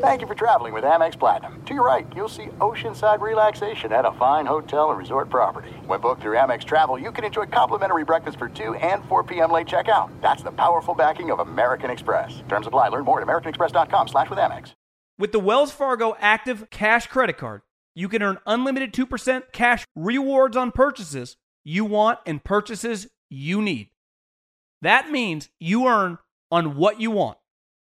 Thank 0.00 0.20
you 0.20 0.28
for 0.28 0.34
traveling 0.34 0.72
with 0.72 0.84
Amex 0.84 1.18
Platinum. 1.18 1.60
To 1.64 1.74
your 1.74 1.84
right, 1.84 2.06
you'll 2.14 2.28
see 2.28 2.46
oceanside 2.60 3.20
relaxation 3.20 3.92
at 3.92 4.04
a 4.04 4.12
fine 4.12 4.46
hotel 4.46 4.90
and 4.90 4.98
resort 4.98 5.28
property. 5.28 5.70
When 5.86 6.00
booked 6.00 6.22
through 6.22 6.36
Amex 6.36 6.64
Travel, 6.64 6.98
you 6.98 7.10
can 7.10 7.24
enjoy 7.24 7.46
complimentary 7.46 8.04
breakfast 8.04 8.38
for 8.38 8.48
2 8.48 8.74
and 8.76 9.04
4 9.06 9.24
p.m. 9.24 9.50
late 9.50 9.66
checkout. 9.66 10.10
That's 10.20 10.42
the 10.42 10.52
powerful 10.52 10.94
backing 10.94 11.30
of 11.32 11.40
American 11.40 11.90
Express. 11.90 12.42
Terms 12.48 12.66
apply. 12.66 12.88
Learn 12.88 13.04
more 13.04 13.20
at 13.20 13.26
americanexpress.com 13.26 14.08
slash 14.08 14.30
with 14.30 14.38
Amex. 14.38 14.74
With 15.18 15.32
the 15.32 15.40
Wells 15.40 15.72
Fargo 15.72 16.16
Active 16.20 16.70
Cash 16.70 17.08
Credit 17.08 17.36
Card, 17.36 17.62
you 17.96 18.08
can 18.08 18.22
earn 18.22 18.38
unlimited 18.46 18.92
2% 18.92 19.52
cash 19.52 19.84
rewards 19.96 20.56
on 20.56 20.70
purchases 20.70 21.36
you 21.64 21.84
want 21.84 22.18
and 22.26 22.44
purchases 22.44 23.08
you 23.28 23.60
need. 23.60 23.90
That 24.82 25.10
means 25.10 25.48
you 25.58 25.88
earn 25.88 26.18
on 26.50 26.76
what 26.76 27.00
you 27.00 27.10
want 27.10 27.38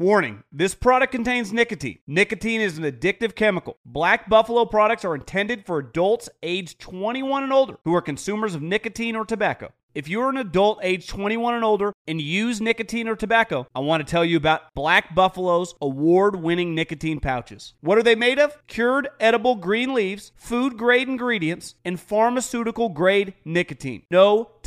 Warning 0.00 0.44
this 0.52 0.76
product 0.76 1.10
contains 1.10 1.52
nicotine. 1.52 1.98
Nicotine 2.06 2.60
is 2.60 2.78
an 2.78 2.84
addictive 2.84 3.34
chemical. 3.34 3.78
Black 3.84 4.28
Buffalo 4.28 4.64
products 4.64 5.04
are 5.04 5.16
intended 5.16 5.66
for 5.66 5.80
adults 5.80 6.28
aged 6.40 6.78
21 6.78 7.42
and 7.42 7.52
older 7.52 7.78
who 7.84 7.96
are 7.96 8.00
consumers 8.00 8.54
of 8.54 8.62
nicotine 8.62 9.16
or 9.16 9.24
tobacco. 9.24 9.72
If 9.96 10.06
you're 10.06 10.28
an 10.28 10.36
adult 10.36 10.78
age 10.84 11.08
21 11.08 11.54
and 11.54 11.64
older 11.64 11.92
and 12.06 12.20
use 12.20 12.60
nicotine 12.60 13.08
or 13.08 13.16
tobacco, 13.16 13.66
I 13.74 13.80
want 13.80 14.06
to 14.06 14.08
tell 14.08 14.24
you 14.24 14.36
about 14.36 14.72
Black 14.72 15.16
Buffalo's 15.16 15.74
award 15.80 16.36
winning 16.36 16.76
nicotine 16.76 17.18
pouches. 17.18 17.74
What 17.80 17.98
are 17.98 18.04
they 18.04 18.14
made 18.14 18.38
of? 18.38 18.64
Cured 18.68 19.08
edible 19.18 19.56
green 19.56 19.94
leaves, 19.94 20.30
food 20.36 20.76
grade 20.76 21.08
ingredients, 21.08 21.74
and 21.84 21.98
pharmaceutical 21.98 22.90
grade 22.90 23.34
nicotine. 23.44 24.04
No 24.12 24.50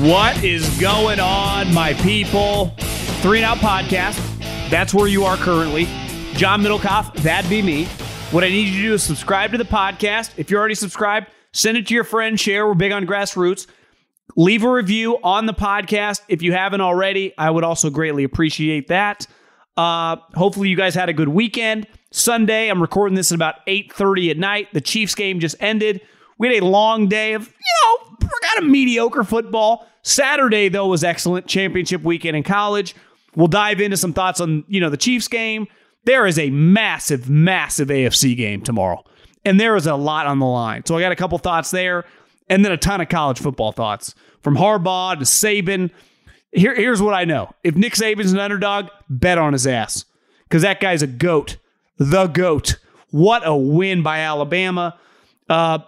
What 0.00 0.42
is 0.42 0.66
going 0.80 1.20
on, 1.20 1.74
my 1.74 1.92
people? 1.92 2.68
Three 3.20 3.42
and 3.42 3.44
Out 3.44 3.58
Podcast. 3.58 4.16
That's 4.70 4.94
where 4.94 5.06
you 5.06 5.24
are 5.24 5.36
currently. 5.36 5.84
John 6.32 6.62
Middlekauff, 6.62 7.12
that'd 7.16 7.50
be 7.50 7.60
me. 7.60 7.84
What 8.30 8.42
I 8.42 8.48
need 8.48 8.68
you 8.68 8.76
to 8.76 8.88
do 8.88 8.94
is 8.94 9.02
subscribe 9.02 9.52
to 9.52 9.58
the 9.58 9.64
podcast. 9.64 10.30
If 10.38 10.50
you're 10.50 10.58
already 10.58 10.74
subscribed, 10.74 11.26
send 11.52 11.76
it 11.76 11.86
to 11.88 11.94
your 11.94 12.04
friend, 12.04 12.40
share. 12.40 12.66
We're 12.66 12.72
big 12.72 12.92
on 12.92 13.06
grassroots. 13.06 13.66
Leave 14.36 14.64
a 14.64 14.70
review 14.72 15.18
on 15.22 15.44
the 15.44 15.52
podcast 15.52 16.22
if 16.28 16.40
you 16.40 16.54
haven't 16.54 16.80
already. 16.80 17.36
I 17.36 17.50
would 17.50 17.62
also 17.62 17.90
greatly 17.90 18.24
appreciate 18.24 18.88
that. 18.88 19.26
Uh, 19.76 20.16
hopefully, 20.34 20.70
you 20.70 20.78
guys 20.78 20.94
had 20.94 21.10
a 21.10 21.12
good 21.12 21.28
weekend. 21.28 21.86
Sunday, 22.10 22.70
I'm 22.70 22.80
recording 22.80 23.16
this 23.16 23.32
at 23.32 23.36
about 23.36 23.56
8:30 23.66 24.30
at 24.30 24.38
night. 24.38 24.68
The 24.72 24.80
Chiefs 24.80 25.14
game 25.14 25.40
just 25.40 25.56
ended. 25.60 26.00
We 26.38 26.48
had 26.48 26.62
a 26.62 26.64
long 26.64 27.06
day 27.06 27.34
of, 27.34 27.46
you 27.46 27.74
know, 27.84 28.28
kind 28.42 28.64
of 28.64 28.70
mediocre 28.70 29.24
football. 29.24 29.86
Saturday, 30.02 30.68
though, 30.68 30.86
was 30.86 31.04
excellent. 31.04 31.46
Championship 31.46 32.02
weekend 32.02 32.36
in 32.36 32.42
college. 32.42 32.94
We'll 33.36 33.48
dive 33.48 33.80
into 33.80 33.96
some 33.96 34.12
thoughts 34.12 34.40
on, 34.40 34.64
you 34.68 34.80
know, 34.80 34.90
the 34.90 34.96
Chiefs 34.96 35.28
game. 35.28 35.66
There 36.04 36.26
is 36.26 36.38
a 36.38 36.50
massive, 36.50 37.28
massive 37.28 37.88
AFC 37.88 38.36
game 38.36 38.62
tomorrow. 38.62 39.04
And 39.44 39.60
there 39.60 39.76
is 39.76 39.86
a 39.86 39.94
lot 39.94 40.26
on 40.26 40.38
the 40.38 40.46
line. 40.46 40.84
So 40.86 40.96
I 40.96 41.00
got 41.00 41.12
a 41.12 41.16
couple 41.16 41.38
thoughts 41.38 41.70
there, 41.70 42.04
and 42.48 42.64
then 42.64 42.72
a 42.72 42.76
ton 42.76 43.00
of 43.00 43.08
college 43.08 43.38
football 43.38 43.72
thoughts. 43.72 44.14
From 44.42 44.56
Harbaugh 44.56 45.18
to 45.18 45.24
Saban. 45.24 45.90
Here, 46.52 46.74
here's 46.74 47.00
what 47.00 47.14
I 47.14 47.24
know. 47.24 47.50
If 47.62 47.76
Nick 47.76 47.94
Saban's 47.94 48.32
an 48.32 48.38
underdog, 48.38 48.88
bet 49.08 49.38
on 49.38 49.52
his 49.52 49.66
ass. 49.66 50.04
Because 50.44 50.62
that 50.62 50.80
guy's 50.80 51.02
a 51.02 51.06
goat. 51.06 51.58
The 51.98 52.26
goat. 52.26 52.76
What 53.10 53.42
a 53.44 53.54
win 53.54 54.02
by 54.02 54.20
Alabama. 54.20 54.98
Uh, 55.48 55.80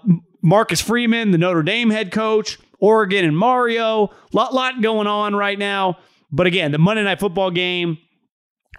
Marcus 0.43 0.81
Freeman, 0.81 1.31
the 1.31 1.39
Notre 1.39 1.63
Dame 1.63 1.91
head 1.91 2.13
coach, 2.13 2.59
Oregon 2.83 3.25
and 3.25 3.39
Mario. 3.39 4.11
Lot, 4.33 4.53
lot 4.53 4.83
going 4.83 5.07
on 5.07 5.35
right 5.37 5.59
now. 5.59 5.99
But 6.33 6.49
again, 6.49 6.73
the 6.73 6.79
Monday 6.79 7.05
Night 7.05 7.21
Football 7.21 7.53
game, 7.53 7.97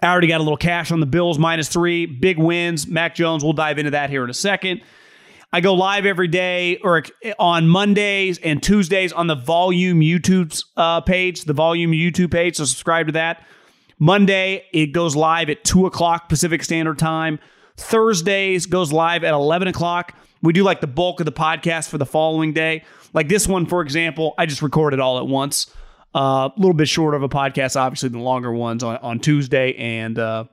I 0.02 0.08
already 0.08 0.26
got 0.26 0.38
a 0.40 0.44
little 0.44 0.58
cash 0.58 0.92
on 0.92 1.00
the 1.00 1.06
Bills 1.06 1.38
minus 1.38 1.68
three. 1.68 2.04
Big 2.04 2.38
wins. 2.38 2.86
Mac 2.86 3.14
Jones, 3.14 3.42
we'll 3.42 3.54
dive 3.54 3.78
into 3.78 3.92
that 3.92 4.10
here 4.10 4.22
in 4.22 4.28
a 4.28 4.34
second. 4.34 4.82
I 5.54 5.60
go 5.60 5.72
live 5.72 6.04
every 6.04 6.28
day 6.28 6.76
or 6.78 7.02
on 7.38 7.66
Mondays 7.66 8.38
and 8.38 8.62
Tuesdays 8.62 9.12
on 9.12 9.26
the 9.26 9.36
Volume 9.36 10.00
YouTube 10.00 10.62
uh, 10.76 11.00
page, 11.00 11.44
the 11.44 11.52
Volume 11.54 11.92
YouTube 11.92 12.30
page. 12.30 12.56
So 12.56 12.66
subscribe 12.66 13.06
to 13.06 13.12
that. 13.12 13.46
Monday, 13.98 14.64
it 14.72 14.88
goes 14.88 15.16
live 15.16 15.48
at 15.48 15.64
2 15.64 15.86
o'clock 15.86 16.28
Pacific 16.28 16.62
Standard 16.62 16.98
Time. 16.98 17.38
Thursdays 17.76 18.66
goes 18.66 18.92
live 18.92 19.24
at 19.24 19.32
11 19.32 19.68
o'clock. 19.68 20.14
We 20.44 20.52
do 20.52 20.62
like 20.62 20.82
the 20.82 20.86
bulk 20.86 21.20
of 21.20 21.26
the 21.26 21.32
podcast 21.32 21.88
for 21.88 21.96
the 21.96 22.04
following 22.04 22.52
day. 22.52 22.84
Like 23.14 23.28
this 23.28 23.48
one, 23.48 23.64
for 23.64 23.80
example, 23.80 24.34
I 24.36 24.44
just 24.44 24.60
recorded 24.60 25.00
all 25.00 25.16
at 25.16 25.26
once. 25.26 25.72
Uh, 26.14 26.18
a 26.18 26.20
uh, 26.20 26.50
little 26.58 26.74
bit 26.74 26.86
shorter 26.86 27.16
of 27.16 27.22
a 27.22 27.28
podcast, 27.30 27.80
obviously, 27.80 28.10
than 28.10 28.18
the 28.20 28.24
longer 28.24 28.52
ones 28.52 28.84
on, 28.84 28.98
on 28.98 29.18
Tuesday 29.18 29.74
and 29.74 30.16
uh, 30.18 30.44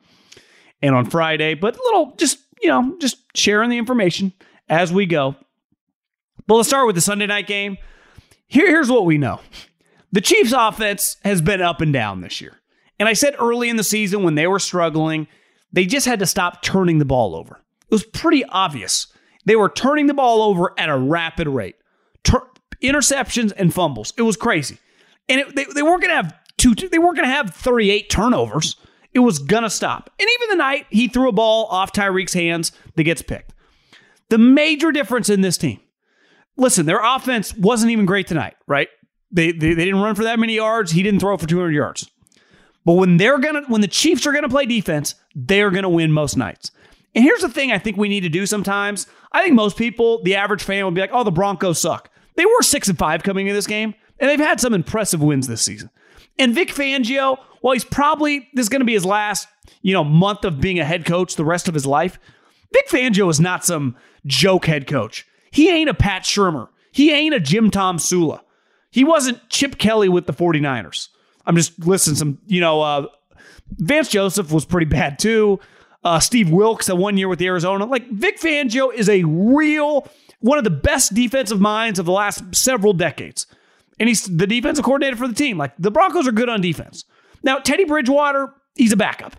and 0.82 0.96
on 0.96 1.08
Friday. 1.08 1.54
But 1.56 1.76
a 1.76 1.84
little, 1.84 2.16
just 2.16 2.40
you 2.62 2.70
know, 2.70 2.96
just 3.00 3.18
sharing 3.38 3.70
the 3.70 3.78
information 3.78 4.34
as 4.70 4.94
we 4.94 5.06
go. 5.06 5.36
But 6.48 6.56
let's 6.56 6.70
start 6.70 6.88
with 6.88 6.96
the 6.96 7.02
Sunday 7.02 7.28
night 7.28 7.46
game. 7.46 7.78
Here, 8.48 8.66
here's 8.66 8.90
what 8.90 9.06
we 9.06 9.20
know: 9.20 9.42
the 10.12 10.22
Chiefs' 10.22 10.54
offense 10.56 11.18
has 11.24 11.42
been 11.42 11.62
up 11.62 11.82
and 11.82 11.92
down 11.92 12.22
this 12.22 12.40
year. 12.40 12.58
And 12.98 13.10
I 13.10 13.14
said 13.14 13.36
early 13.38 13.70
in 13.70 13.76
the 13.76 13.84
season 13.84 14.24
when 14.24 14.36
they 14.36 14.48
were 14.48 14.60
struggling, 14.60 15.28
they 15.74 15.86
just 15.86 16.08
had 16.08 16.20
to 16.20 16.26
stop 16.26 16.64
turning 16.64 16.98
the 16.98 17.06
ball 17.06 17.36
over. 17.36 17.56
It 17.56 17.92
was 17.92 18.04
pretty 18.04 18.46
obvious 18.46 19.11
they 19.46 19.56
were 19.56 19.70
turning 19.70 20.08
the 20.08 20.14
ball 20.14 20.42
over 20.44 20.74
at 20.78 20.90
a 20.90 20.98
rapid 20.98 21.48
rate. 21.48 21.76
Tur- 22.24 22.48
interceptions 22.82 23.54
and 23.56 23.74
fumbles. 23.74 24.14
It 24.18 24.24
was 24.24 24.38
crazy. 24.38 24.78
And 25.30 25.42
it, 25.42 25.56
they, 25.56 25.66
they 25.66 25.84
weren't 25.84 26.02
going 26.02 26.10
to 26.10 26.16
have 26.16 26.34
two, 26.58 26.74
they 26.76 27.00
weren't 27.00 27.16
going 27.16 27.28
to 27.28 27.34
have 27.34 27.54
38 27.54 28.10
turnovers. 28.10 28.76
It 29.14 29.20
was 29.20 29.40
going 29.40 29.64
to 29.64 29.70
stop. 29.70 30.10
And 30.20 30.28
even 30.36 30.50
the 30.50 30.64
night 30.64 30.88
he 30.90 31.08
threw 31.08 31.30
a 31.30 31.34
ball 31.34 31.66
off 31.66 31.92
Tyreek's 31.92 32.34
hands 32.34 32.72
that 32.96 33.04
gets 33.04 33.22
picked. 33.22 33.54
The 34.30 34.38
major 34.38 34.92
difference 34.92 35.30
in 35.30 35.42
this 35.42 35.58
team, 35.58 35.80
listen, 36.56 36.86
their 36.86 37.04
offense 37.04 37.54
wasn't 37.56 37.92
even 37.92 38.06
great 38.06 38.28
tonight, 38.28 38.56
right? 38.68 38.88
They, 39.32 39.52
they, 39.52 39.74
they 39.74 39.86
didn't 39.86 40.02
run 40.02 40.16
for 40.16 40.24
that 40.24 40.40
many 40.40 40.56
yards. 40.56 40.92
He 40.92 41.04
didn't 41.04 41.20
throw 41.20 41.36
for 41.38 41.48
200 41.48 41.72
yards. 41.72 42.10
But 42.86 42.94
when 42.94 43.18
they're 43.18 43.38
gonna, 43.38 43.64
when 43.68 43.82
the 43.82 43.88
Chiefs 43.88 44.26
are 44.26 44.32
gonna 44.32 44.50
play 44.50 44.66
defense, 44.66 45.16
they're 45.36 45.70
gonna 45.70 45.90
win 45.90 46.12
most 46.12 46.36
nights. 46.36 46.72
And 47.14 47.24
here's 47.24 47.42
the 47.42 47.50
thing 47.50 47.72
I 47.72 47.78
think 47.78 47.98
we 47.98 48.10
need 48.10 48.22
to 48.22 48.30
do 48.30 48.46
sometimes. 48.46 49.08
I 49.32 49.44
think 49.44 49.56
most 49.56 49.78
people, 49.78 50.22
the 50.24 50.36
average 50.36 50.64
fan, 50.64 50.86
would 50.86 50.94
be 50.94 51.02
like, 51.02 51.12
oh, 51.14 51.24
the 51.24 51.32
Broncos 51.32 51.80
suck. 51.80 52.10
They 52.36 52.46
were 52.46 52.62
six 52.62 52.88
and 52.88 52.98
five 52.98 53.24
coming 53.24 53.48
into 53.48 53.56
this 53.56 53.68
game, 53.68 53.94
and 54.20 54.30
they've 54.30 54.40
had 54.40 54.60
some 54.60 54.74
impressive 54.74 55.22
wins 55.22 55.48
this 55.48 55.62
season. 55.62 55.90
And 56.40 56.56
Vic 56.56 56.70
Fangio, 56.70 57.38
well, 57.62 57.74
he's 57.74 57.84
probably 57.84 58.50
this 58.54 58.64
is 58.64 58.70
going 58.70 58.82
to 58.82 58.86
be 58.86 58.94
his 58.94 59.06
last, 59.06 59.48
you 59.82 59.94
know, 59.94 60.04
month 60.04 60.46
of 60.46 60.60
being 60.60 60.80
a 60.80 60.86
head 60.86 61.06
coach 61.06 61.36
the 61.36 61.46
rest 61.46 61.68
of 61.68 61.74
his 61.74 61.86
life. 61.86 62.20
Vic 62.74 62.88
Fangio 62.88 63.30
is 63.30 63.40
not 63.40 63.66
some 63.66 63.96
joke 64.26 64.66
head 64.66 64.88
coach. 64.88 65.28
He 65.52 65.70
ain't 65.70 65.90
a 65.90 65.94
Pat 65.94 66.24
Shurmur. 66.24 66.70
He 66.92 67.12
ain't 67.12 67.36
a 67.36 67.40
Jim 67.40 67.72
Tomsula. 67.72 68.42
He 68.90 69.04
wasn't 69.04 69.50
Chip 69.50 69.78
Kelly 69.78 70.10
with 70.10 70.26
the 70.26 70.34
49ers. 70.34 71.10
I'm 71.46 71.56
just 71.56 71.80
listening 71.86 72.16
some, 72.16 72.40
you 72.48 72.62
know, 72.62 72.82
uh, 72.82 73.08
Vance 73.78 74.10
Joseph 74.10 74.52
was 74.52 74.66
pretty 74.66 74.86
bad 74.86 75.18
too. 75.18 75.60
Uh, 76.04 76.20
Steve 76.20 76.50
Wilks 76.50 76.90
at 76.90 76.98
one 76.98 77.18
year 77.18 77.28
with 77.28 77.40
the 77.40 77.48
Arizona. 77.48 77.86
Like 77.86 78.10
Vic 78.10 78.40
Fangio 78.40 78.94
is 78.94 79.08
a 79.08 79.24
real 79.24 80.08
one 80.40 80.58
of 80.58 80.64
the 80.64 80.72
best 80.72 81.14
defensive 81.14 81.62
minds 81.62 82.00
of 82.00 82.06
the 82.06 82.12
last 82.12 82.56
several 82.56 82.94
decades. 82.94 83.46
And 84.00 84.10
he's 84.10 84.24
the 84.24 84.48
defensive 84.48 84.84
coordinator 84.84 85.16
for 85.16 85.28
the 85.28 85.36
team. 85.36 85.58
Like 85.58 85.74
the 85.78 85.92
Broncos 85.92 86.28
are 86.28 86.32
good 86.32 86.50
on 86.50 86.62
defense. 86.62 87.06
Now, 87.44 87.60
Teddy 87.60 87.86
Bridgewater, 87.86 88.54
he's 88.76 88.92
a 88.92 88.98
backup. 88.98 89.36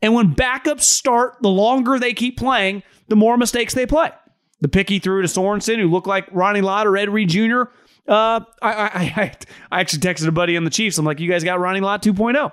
And 0.00 0.14
when 0.14 0.34
backups 0.34 0.82
start, 0.82 1.38
the 1.40 1.48
longer 1.48 1.98
they 1.98 2.12
keep 2.14 2.38
playing, 2.38 2.82
the 3.08 3.16
more 3.16 3.36
mistakes 3.36 3.74
they 3.74 3.86
play. 3.86 4.12
The 4.60 4.68
pick 4.68 4.88
he 4.88 4.98
threw 4.98 5.22
to 5.22 5.28
Sorensen, 5.28 5.78
who 5.78 5.90
looked 5.90 6.06
like 6.06 6.28
Ronnie 6.30 6.60
Lott 6.60 6.86
or 6.86 6.96
Ed 6.96 7.10
Reed 7.10 7.28
Jr. 7.30 7.62
Uh, 8.06 8.40
I, 8.62 8.72
I, 8.72 8.88
I, 8.92 9.32
I 9.72 9.80
actually 9.80 10.00
texted 10.00 10.26
a 10.28 10.32
buddy 10.32 10.56
on 10.56 10.64
the 10.64 10.70
Chiefs. 10.70 10.98
I'm 10.98 11.04
like, 11.04 11.20
you 11.20 11.28
guys 11.28 11.42
got 11.42 11.58
Ronnie 11.58 11.80
Lott 11.80 12.02
2.0. 12.02 12.52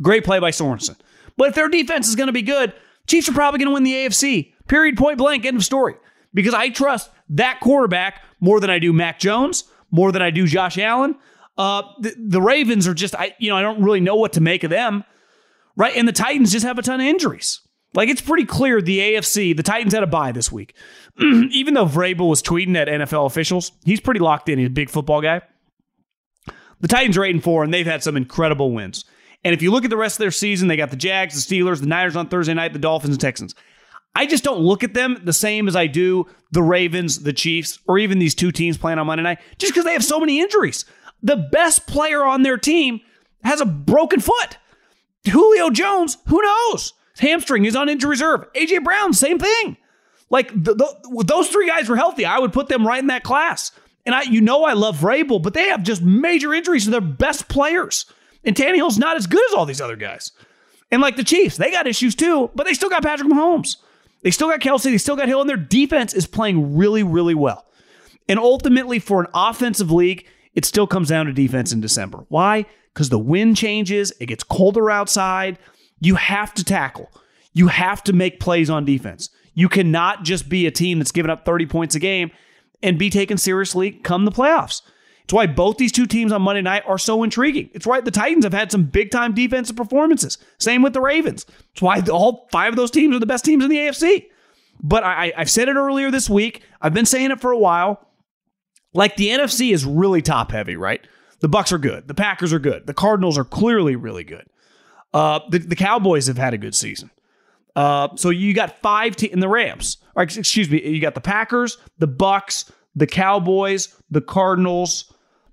Great 0.00 0.24
play 0.24 0.40
by 0.40 0.50
Sorensen. 0.50 0.96
But 1.36 1.48
if 1.48 1.54
their 1.54 1.68
defense 1.68 2.08
is 2.08 2.16
going 2.16 2.28
to 2.28 2.32
be 2.32 2.42
good, 2.42 2.74
Chiefs 3.06 3.28
are 3.28 3.32
probably 3.32 3.58
going 3.58 3.68
to 3.68 3.74
win 3.74 3.82
the 3.82 3.92
AFC. 3.92 4.52
Period, 4.68 4.96
point 4.96 5.18
blank, 5.18 5.44
end 5.44 5.56
of 5.56 5.64
story. 5.64 5.94
Because 6.34 6.54
I 6.54 6.68
trust 6.68 7.10
that 7.30 7.60
quarterback 7.60 8.22
more 8.40 8.60
than 8.60 8.70
I 8.70 8.78
do 8.78 8.92
Mac 8.92 9.18
Jones, 9.18 9.64
more 9.90 10.12
than 10.12 10.22
I 10.22 10.30
do 10.30 10.46
Josh 10.46 10.78
Allen. 10.78 11.16
Uh, 11.58 11.82
the, 12.00 12.14
the 12.18 12.40
Ravens 12.40 12.88
are 12.88 12.94
just, 12.94 13.14
I 13.14 13.34
you 13.38 13.50
know, 13.50 13.56
I 13.56 13.62
don't 13.62 13.82
really 13.82 14.00
know 14.00 14.16
what 14.16 14.32
to 14.34 14.40
make 14.40 14.64
of 14.64 14.70
them, 14.70 15.04
right? 15.76 15.94
And 15.94 16.08
the 16.08 16.12
Titans 16.12 16.52
just 16.52 16.64
have 16.64 16.78
a 16.78 16.82
ton 16.82 17.00
of 17.00 17.06
injuries. 17.06 17.60
Like 17.94 18.08
it's 18.08 18.22
pretty 18.22 18.46
clear 18.46 18.80
the 18.80 19.00
AFC, 19.00 19.54
the 19.54 19.62
Titans 19.62 19.92
had 19.92 20.02
a 20.02 20.06
bye 20.06 20.32
this 20.32 20.50
week. 20.50 20.74
Even 21.20 21.74
though 21.74 21.84
Vrabel 21.84 22.30
was 22.30 22.42
tweeting 22.42 22.74
at 22.76 22.88
NFL 22.88 23.26
officials, 23.26 23.72
he's 23.84 24.00
pretty 24.00 24.20
locked 24.20 24.48
in. 24.48 24.58
He's 24.58 24.68
a 24.68 24.70
big 24.70 24.88
football 24.88 25.20
guy. 25.20 25.42
The 26.80 26.88
Titans 26.88 27.18
are 27.18 27.24
eight 27.24 27.34
and 27.34 27.44
four, 27.44 27.62
and 27.62 27.72
they've 27.72 27.86
had 27.86 28.02
some 28.02 28.16
incredible 28.16 28.72
wins. 28.72 29.04
And 29.44 29.54
if 29.54 29.62
you 29.62 29.70
look 29.70 29.84
at 29.84 29.90
the 29.90 29.96
rest 29.96 30.16
of 30.16 30.20
their 30.20 30.30
season, 30.30 30.68
they 30.68 30.76
got 30.76 30.90
the 30.90 30.96
Jags, 30.96 31.34
the 31.34 31.54
Steelers, 31.54 31.80
the 31.80 31.86
Niners 31.86 32.16
on 32.16 32.28
Thursday 32.28 32.54
night, 32.54 32.72
the 32.72 32.78
Dolphins, 32.78 33.14
and 33.14 33.20
Texans. 33.20 33.54
I 34.14 34.26
just 34.26 34.44
don't 34.44 34.60
look 34.60 34.84
at 34.84 34.94
them 34.94 35.20
the 35.24 35.32
same 35.32 35.68
as 35.68 35.74
I 35.74 35.86
do 35.86 36.26
the 36.50 36.62
Ravens, 36.62 37.22
the 37.22 37.32
Chiefs, 37.32 37.78
or 37.86 37.98
even 37.98 38.18
these 38.18 38.34
two 38.34 38.52
teams 38.52 38.76
playing 38.76 38.98
on 38.98 39.06
Monday 39.06 39.22
night, 39.22 39.38
just 39.58 39.72
because 39.72 39.84
they 39.84 39.94
have 39.94 40.04
so 40.04 40.20
many 40.20 40.40
injuries. 40.40 40.84
The 41.22 41.36
best 41.36 41.86
player 41.86 42.22
on 42.22 42.42
their 42.42 42.58
team 42.58 43.00
has 43.42 43.60
a 43.60 43.66
broken 43.66 44.20
foot. 44.20 44.58
Julio 45.28 45.70
Jones, 45.70 46.18
who 46.26 46.42
knows? 46.42 46.92
His 47.12 47.20
hamstring 47.20 47.64
is 47.64 47.76
on 47.76 47.88
injury 47.88 48.10
reserve. 48.10 48.52
AJ 48.54 48.84
Brown, 48.84 49.12
same 49.12 49.38
thing. 49.38 49.76
Like 50.30 50.48
the, 50.48 50.74
the, 50.74 51.24
those 51.26 51.48
three 51.48 51.68
guys 51.68 51.88
were 51.88 51.96
healthy. 51.96 52.24
I 52.24 52.38
would 52.38 52.52
put 52.52 52.68
them 52.68 52.86
right 52.86 53.00
in 53.00 53.08
that 53.08 53.22
class. 53.22 53.70
And 54.04 54.14
I, 54.14 54.22
you 54.22 54.40
know, 54.40 54.64
I 54.64 54.72
love 54.72 54.98
Vrabel, 54.98 55.42
but 55.42 55.54
they 55.54 55.68
have 55.68 55.82
just 55.82 56.02
major 56.02 56.52
injuries 56.52 56.84
to 56.84 56.90
their 56.90 57.00
best 57.00 57.48
players. 57.48 58.06
And 58.44 58.56
Tannehill's 58.56 58.98
not 58.98 59.16
as 59.16 59.26
good 59.26 59.42
as 59.50 59.54
all 59.54 59.66
these 59.66 59.80
other 59.80 59.96
guys. 59.96 60.32
And 60.90 61.00
like 61.00 61.16
the 61.16 61.24
Chiefs, 61.24 61.56
they 61.56 61.70
got 61.70 61.86
issues 61.86 62.14
too, 62.14 62.50
but 62.54 62.66
they 62.66 62.74
still 62.74 62.90
got 62.90 63.02
Patrick 63.02 63.28
Mahomes. 63.28 63.76
They 64.22 64.30
still 64.30 64.48
got 64.48 64.60
Kelce. 64.60 64.84
They 64.84 64.98
still 64.98 65.16
got 65.16 65.28
Hill, 65.28 65.40
and 65.40 65.50
their 65.50 65.56
defense 65.56 66.14
is 66.14 66.26
playing 66.26 66.76
really, 66.76 67.02
really 67.02 67.34
well. 67.34 67.66
And 68.28 68.38
ultimately, 68.38 68.98
for 68.98 69.20
an 69.20 69.26
offensive 69.34 69.90
league, 69.90 70.26
it 70.54 70.64
still 70.64 70.86
comes 70.86 71.08
down 71.08 71.26
to 71.26 71.32
defense 71.32 71.72
in 71.72 71.80
December. 71.80 72.24
Why? 72.28 72.66
Because 72.92 73.08
the 73.08 73.18
wind 73.18 73.56
changes, 73.56 74.12
it 74.20 74.26
gets 74.26 74.44
colder 74.44 74.90
outside. 74.90 75.58
You 76.00 76.16
have 76.16 76.54
to 76.54 76.64
tackle. 76.64 77.10
You 77.52 77.68
have 77.68 78.04
to 78.04 78.12
make 78.12 78.38
plays 78.38 78.70
on 78.70 78.84
defense. 78.84 79.30
You 79.54 79.68
cannot 79.68 80.22
just 80.22 80.48
be 80.48 80.66
a 80.66 80.70
team 80.70 80.98
that's 80.98 81.12
giving 81.12 81.30
up 81.30 81.44
30 81.44 81.66
points 81.66 81.94
a 81.94 81.98
game 81.98 82.30
and 82.82 82.98
be 82.98 83.10
taken 83.10 83.38
seriously 83.38 83.90
come 83.90 84.24
the 84.24 84.30
playoffs. 84.30 84.82
It's 85.32 85.34
why 85.34 85.46
both 85.46 85.78
these 85.78 85.92
two 85.92 86.04
teams 86.04 86.30
on 86.30 86.42
Monday 86.42 86.60
night 86.60 86.82
are 86.86 86.98
so 86.98 87.22
intriguing. 87.22 87.70
It's 87.72 87.86
why 87.86 88.02
the 88.02 88.10
Titans 88.10 88.44
have 88.44 88.52
had 88.52 88.70
some 88.70 88.84
big 88.84 89.10
time 89.10 89.32
defensive 89.32 89.76
performances. 89.76 90.36
Same 90.58 90.82
with 90.82 90.92
the 90.92 91.00
Ravens. 91.00 91.46
It's 91.72 91.80
why 91.80 92.02
all 92.12 92.50
five 92.52 92.74
of 92.74 92.76
those 92.76 92.90
teams 92.90 93.16
are 93.16 93.18
the 93.18 93.24
best 93.24 93.42
teams 93.42 93.64
in 93.64 93.70
the 93.70 93.78
AFC. 93.78 94.26
But 94.82 95.04
I, 95.04 95.32
I've 95.34 95.48
said 95.48 95.70
it 95.70 95.76
earlier 95.76 96.10
this 96.10 96.28
week. 96.28 96.60
I've 96.82 96.92
been 96.92 97.06
saying 97.06 97.30
it 97.30 97.40
for 97.40 97.50
a 97.50 97.56
while. 97.56 98.06
Like 98.92 99.16
the 99.16 99.28
NFC 99.28 99.72
is 99.72 99.86
really 99.86 100.20
top 100.20 100.52
heavy, 100.52 100.76
right? 100.76 101.00
The 101.40 101.48
Bucs 101.48 101.72
are 101.72 101.78
good. 101.78 102.08
The 102.08 102.14
Packers 102.14 102.52
are 102.52 102.58
good. 102.58 102.86
The 102.86 102.92
Cardinals 102.92 103.38
are 103.38 103.44
clearly 103.44 103.96
really 103.96 104.24
good. 104.24 104.44
Uh, 105.14 105.40
the, 105.48 105.60
the 105.60 105.76
Cowboys 105.76 106.26
have 106.26 106.36
had 106.36 106.52
a 106.52 106.58
good 106.58 106.74
season. 106.74 107.10
Uh, 107.74 108.08
so 108.16 108.28
you 108.28 108.52
got 108.52 108.82
five 108.82 109.16
te- 109.16 109.32
in 109.32 109.40
the 109.40 109.48
Rams. 109.48 109.96
Or 110.14 110.24
excuse 110.24 110.68
me, 110.68 110.86
you 110.86 111.00
got 111.00 111.14
the 111.14 111.22
Packers, 111.22 111.78
the 111.96 112.06
Bucs, 112.06 112.70
the 112.94 113.06
Cowboys, 113.06 113.96
the 114.10 114.20
Cardinals. 114.20 115.08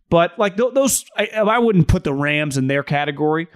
But 0.10 0.38
like 0.40 0.58
th- 0.58 0.74
those, 0.74 1.06
I, 1.16 1.28
I 1.36 1.60
wouldn't 1.60 1.88
put 1.88 2.04
the 2.04 2.14
Rams 2.14 2.58
in 2.58 2.68
their 2.68 2.84
category. 2.84 3.48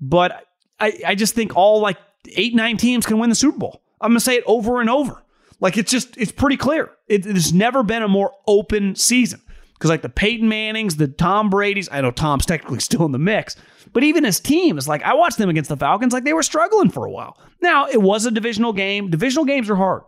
But 0.00 0.46
I, 0.78 1.00
I 1.06 1.14
just 1.14 1.34
think 1.34 1.56
all 1.56 1.80
like 1.80 1.98
eight, 2.36 2.54
nine 2.54 2.76
teams 2.76 3.06
can 3.06 3.18
win 3.18 3.30
the 3.30 3.36
Super 3.36 3.58
Bowl. 3.58 3.82
I'm 4.00 4.10
gonna 4.10 4.20
say 4.20 4.36
it 4.36 4.44
over 4.46 4.80
and 4.80 4.90
over. 4.90 5.22
Like 5.60 5.78
it's 5.78 5.90
just 5.90 6.16
it's 6.18 6.32
pretty 6.32 6.56
clear. 6.56 6.90
It, 7.08 7.22
there's 7.22 7.52
never 7.52 7.82
been 7.82 8.02
a 8.02 8.08
more 8.08 8.32
open 8.46 8.96
season 8.96 9.40
because 9.74 9.88
like 9.88 10.02
the 10.02 10.08
Peyton 10.08 10.48
Mannings, 10.48 10.96
the 10.96 11.08
Tom 11.08 11.48
Brady's. 11.48 11.88
I 11.90 12.00
know 12.00 12.10
Tom's 12.10 12.44
technically 12.44 12.80
still 12.80 13.06
in 13.06 13.12
the 13.12 13.18
mix, 13.18 13.56
but 13.92 14.04
even 14.04 14.24
his 14.24 14.40
team 14.40 14.76
is 14.76 14.86
like 14.86 15.02
I 15.02 15.14
watched 15.14 15.38
them 15.38 15.48
against 15.48 15.70
the 15.70 15.76
Falcons. 15.76 16.12
Like 16.12 16.24
they 16.24 16.34
were 16.34 16.42
struggling 16.42 16.90
for 16.90 17.06
a 17.06 17.10
while. 17.10 17.38
Now 17.62 17.86
it 17.86 18.02
was 18.02 18.26
a 18.26 18.30
divisional 18.30 18.74
game. 18.74 19.10
Divisional 19.10 19.46
games 19.46 19.70
are 19.70 19.76
hard. 19.76 20.02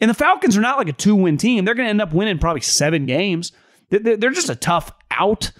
And 0.00 0.10
the 0.10 0.14
Falcons 0.14 0.56
are 0.56 0.60
not 0.60 0.76
like 0.76 0.88
a 0.88 0.92
two 0.92 1.14
win 1.14 1.36
team. 1.36 1.64
They're 1.64 1.74
going 1.74 1.86
to 1.86 1.90
end 1.90 2.02
up 2.02 2.12
winning 2.12 2.38
probably 2.38 2.60
seven 2.60 3.06
games. 3.06 3.52
They're 3.90 4.30
just 4.30 4.50
a 4.50 4.56
tough 4.56 4.92
out. 5.10 5.50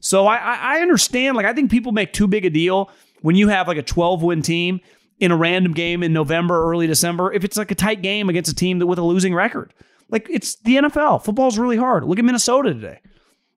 So 0.00 0.26
I, 0.26 0.36
I 0.36 0.80
understand. 0.80 1.36
Like, 1.36 1.46
I 1.46 1.52
think 1.52 1.70
people 1.70 1.92
make 1.92 2.12
too 2.12 2.26
big 2.26 2.44
a 2.44 2.50
deal 2.50 2.90
when 3.22 3.36
you 3.36 3.48
have 3.48 3.68
like 3.68 3.78
a 3.78 3.82
12 3.82 4.22
win 4.22 4.42
team 4.42 4.80
in 5.18 5.30
a 5.30 5.36
random 5.36 5.72
game 5.72 6.02
in 6.02 6.12
November, 6.12 6.68
early 6.70 6.86
December, 6.86 7.32
if 7.32 7.44
it's 7.44 7.56
like 7.56 7.70
a 7.70 7.74
tight 7.74 8.02
game 8.02 8.28
against 8.28 8.50
a 8.50 8.54
team 8.54 8.80
that 8.80 8.86
with 8.86 8.98
a 8.98 9.02
losing 9.02 9.34
record. 9.34 9.72
Like, 10.10 10.26
it's 10.28 10.56
the 10.56 10.76
NFL. 10.76 11.24
Football's 11.24 11.58
really 11.58 11.76
hard. 11.76 12.04
Look 12.04 12.18
at 12.18 12.24
Minnesota 12.24 12.74
today. 12.74 13.00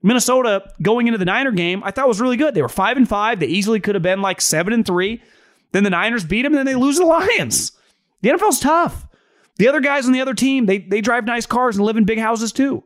Minnesota 0.04 0.72
going 0.82 1.08
into 1.08 1.18
the 1.18 1.26
Niner 1.26 1.52
game, 1.52 1.84
I 1.84 1.92
thought 1.92 2.08
was 2.08 2.22
really 2.22 2.38
good. 2.38 2.54
They 2.54 2.62
were 2.62 2.70
five 2.70 2.98
and 2.98 3.10
five. 3.10 3.40
They 3.40 3.48
easily 3.48 3.80
could 3.80 3.96
have 3.96 4.04
been 4.04 4.22
like 4.22 4.40
seven 4.40 4.72
and 4.72 4.86
three. 4.86 5.22
Then 5.72 5.84
the 5.84 5.90
Niners 5.90 6.24
beat 6.24 6.44
them, 6.44 6.54
and 6.54 6.60
then 6.60 6.66
they 6.66 6.76
lose 6.76 6.98
the 6.98 7.06
Lions. 7.06 7.74
The 8.22 8.30
NFL's 8.30 8.60
tough. 8.60 9.06
The 9.57 9.68
other 9.68 9.81
guys 9.81 10.06
on 10.06 10.12
the 10.14 10.22
other 10.22 10.34
team, 10.34 10.66
they 10.66 10.78
they 10.78 11.02
drive 11.02 11.26
nice 11.26 11.46
cars 11.46 11.76
and 11.76 11.86
live 11.86 11.98
in 11.98 12.06
big 12.06 12.19
houses 12.19 12.52
too. 12.52 12.84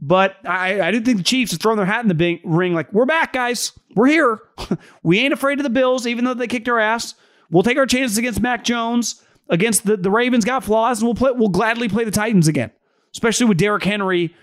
But 0.00 0.36
I, 0.44 0.80
I 0.80 0.90
didn't 0.90 1.06
think 1.06 1.18
the 1.18 1.24
Chiefs 1.24 1.50
had 1.50 1.60
thrown 1.60 1.76
their 1.76 1.86
hat 1.86 2.02
in 2.02 2.08
the 2.08 2.14
big 2.14 2.40
ring 2.44 2.72
like, 2.72 2.92
we're 2.92 3.06
back, 3.06 3.32
guys. 3.32 3.72
We're 3.96 4.06
here. 4.06 4.40
we 5.02 5.18
ain't 5.18 5.32
afraid 5.32 5.58
of 5.58 5.64
the 5.64 5.70
Bills, 5.70 6.06
even 6.06 6.24
though 6.24 6.34
they 6.34 6.46
kicked 6.46 6.68
our 6.68 6.78
ass. 6.78 7.14
We'll 7.50 7.62
take 7.62 7.78
our 7.78 7.86
chances 7.86 8.18
against 8.18 8.40
Mac 8.40 8.62
Jones, 8.62 9.22
against 9.48 9.86
the, 9.86 9.96
the 9.96 10.10
Ravens 10.10 10.44
got 10.44 10.62
flaws, 10.62 11.00
and 11.00 11.06
we'll 11.06 11.14
play 11.14 11.32
we'll 11.32 11.48
gladly 11.48 11.88
play 11.88 12.04
the 12.04 12.10
Titans 12.10 12.46
again. 12.46 12.70
Especially 13.12 13.46
with 13.46 13.58
Derrick 13.58 13.82
Henry 13.82 14.34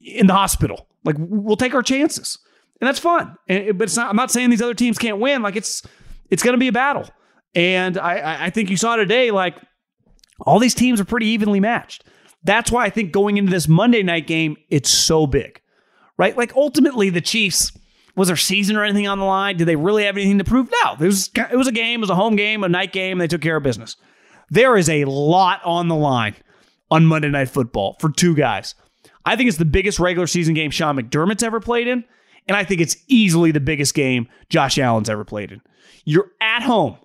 in 0.00 0.26
the 0.26 0.32
hospital. 0.32 0.88
Like 1.04 1.16
we'll 1.18 1.56
take 1.56 1.74
our 1.74 1.82
chances. 1.82 2.38
And 2.80 2.88
that's 2.88 2.98
fun. 2.98 3.36
And, 3.46 3.76
but 3.78 3.84
it's 3.84 3.96
not 3.96 4.08
I'm 4.08 4.16
not 4.16 4.30
saying 4.30 4.50
these 4.50 4.62
other 4.62 4.74
teams 4.74 4.98
can't 4.98 5.18
win. 5.18 5.42
Like 5.42 5.56
it's 5.56 5.86
it's 6.30 6.42
gonna 6.42 6.58
be 6.58 6.68
a 6.68 6.72
battle. 6.72 7.08
And 7.54 7.98
I, 7.98 8.46
I 8.46 8.50
think 8.50 8.70
you 8.70 8.76
saw 8.76 8.96
today, 8.96 9.30
like 9.30 9.56
all 10.40 10.58
these 10.58 10.74
teams 10.74 11.00
are 11.00 11.04
pretty 11.04 11.26
evenly 11.26 11.60
matched. 11.60 12.04
That's 12.42 12.70
why 12.70 12.84
I 12.84 12.90
think 12.90 13.12
going 13.12 13.36
into 13.36 13.50
this 13.50 13.68
Monday 13.68 14.02
night 14.02 14.26
game, 14.26 14.56
it's 14.68 14.90
so 14.90 15.26
big, 15.26 15.60
right? 16.16 16.36
Like 16.36 16.54
ultimately, 16.56 17.10
the 17.10 17.20
Chiefs 17.20 17.72
was 18.16 18.28
their 18.28 18.36
season 18.36 18.76
or 18.76 18.84
anything 18.84 19.08
on 19.08 19.18
the 19.18 19.24
line? 19.24 19.56
Did 19.56 19.66
they 19.66 19.76
really 19.76 20.04
have 20.04 20.16
anything 20.16 20.38
to 20.38 20.44
prove? 20.44 20.70
No, 20.84 20.92
it 20.94 21.00
was 21.00 21.30
it 21.34 21.56
was 21.56 21.68
a 21.68 21.72
game, 21.72 22.00
it 22.00 22.02
was 22.02 22.10
a 22.10 22.14
home 22.14 22.36
game, 22.36 22.64
a 22.64 22.68
night 22.68 22.92
game. 22.92 23.18
They 23.18 23.28
took 23.28 23.40
care 23.40 23.56
of 23.56 23.62
business. 23.62 23.96
There 24.48 24.76
is 24.76 24.88
a 24.88 25.04
lot 25.04 25.60
on 25.64 25.88
the 25.88 25.94
line 25.94 26.34
on 26.90 27.06
Monday 27.06 27.28
Night 27.28 27.48
Football 27.48 27.96
for 28.00 28.10
two 28.10 28.34
guys. 28.34 28.74
I 29.24 29.36
think 29.36 29.48
it's 29.48 29.58
the 29.58 29.64
biggest 29.64 30.00
regular 30.00 30.26
season 30.26 30.54
game 30.54 30.70
Sean 30.70 30.96
McDermott's 30.96 31.42
ever 31.42 31.60
played 31.60 31.86
in, 31.86 32.04
and 32.48 32.56
I 32.56 32.64
think 32.64 32.80
it's 32.80 32.96
easily 33.06 33.52
the 33.52 33.60
biggest 33.60 33.94
game 33.94 34.28
Josh 34.48 34.78
Allen's 34.78 35.10
ever 35.10 35.24
played 35.24 35.52
in. 35.52 35.60
You're 36.04 36.30
at 36.40 36.62
home. 36.62 36.96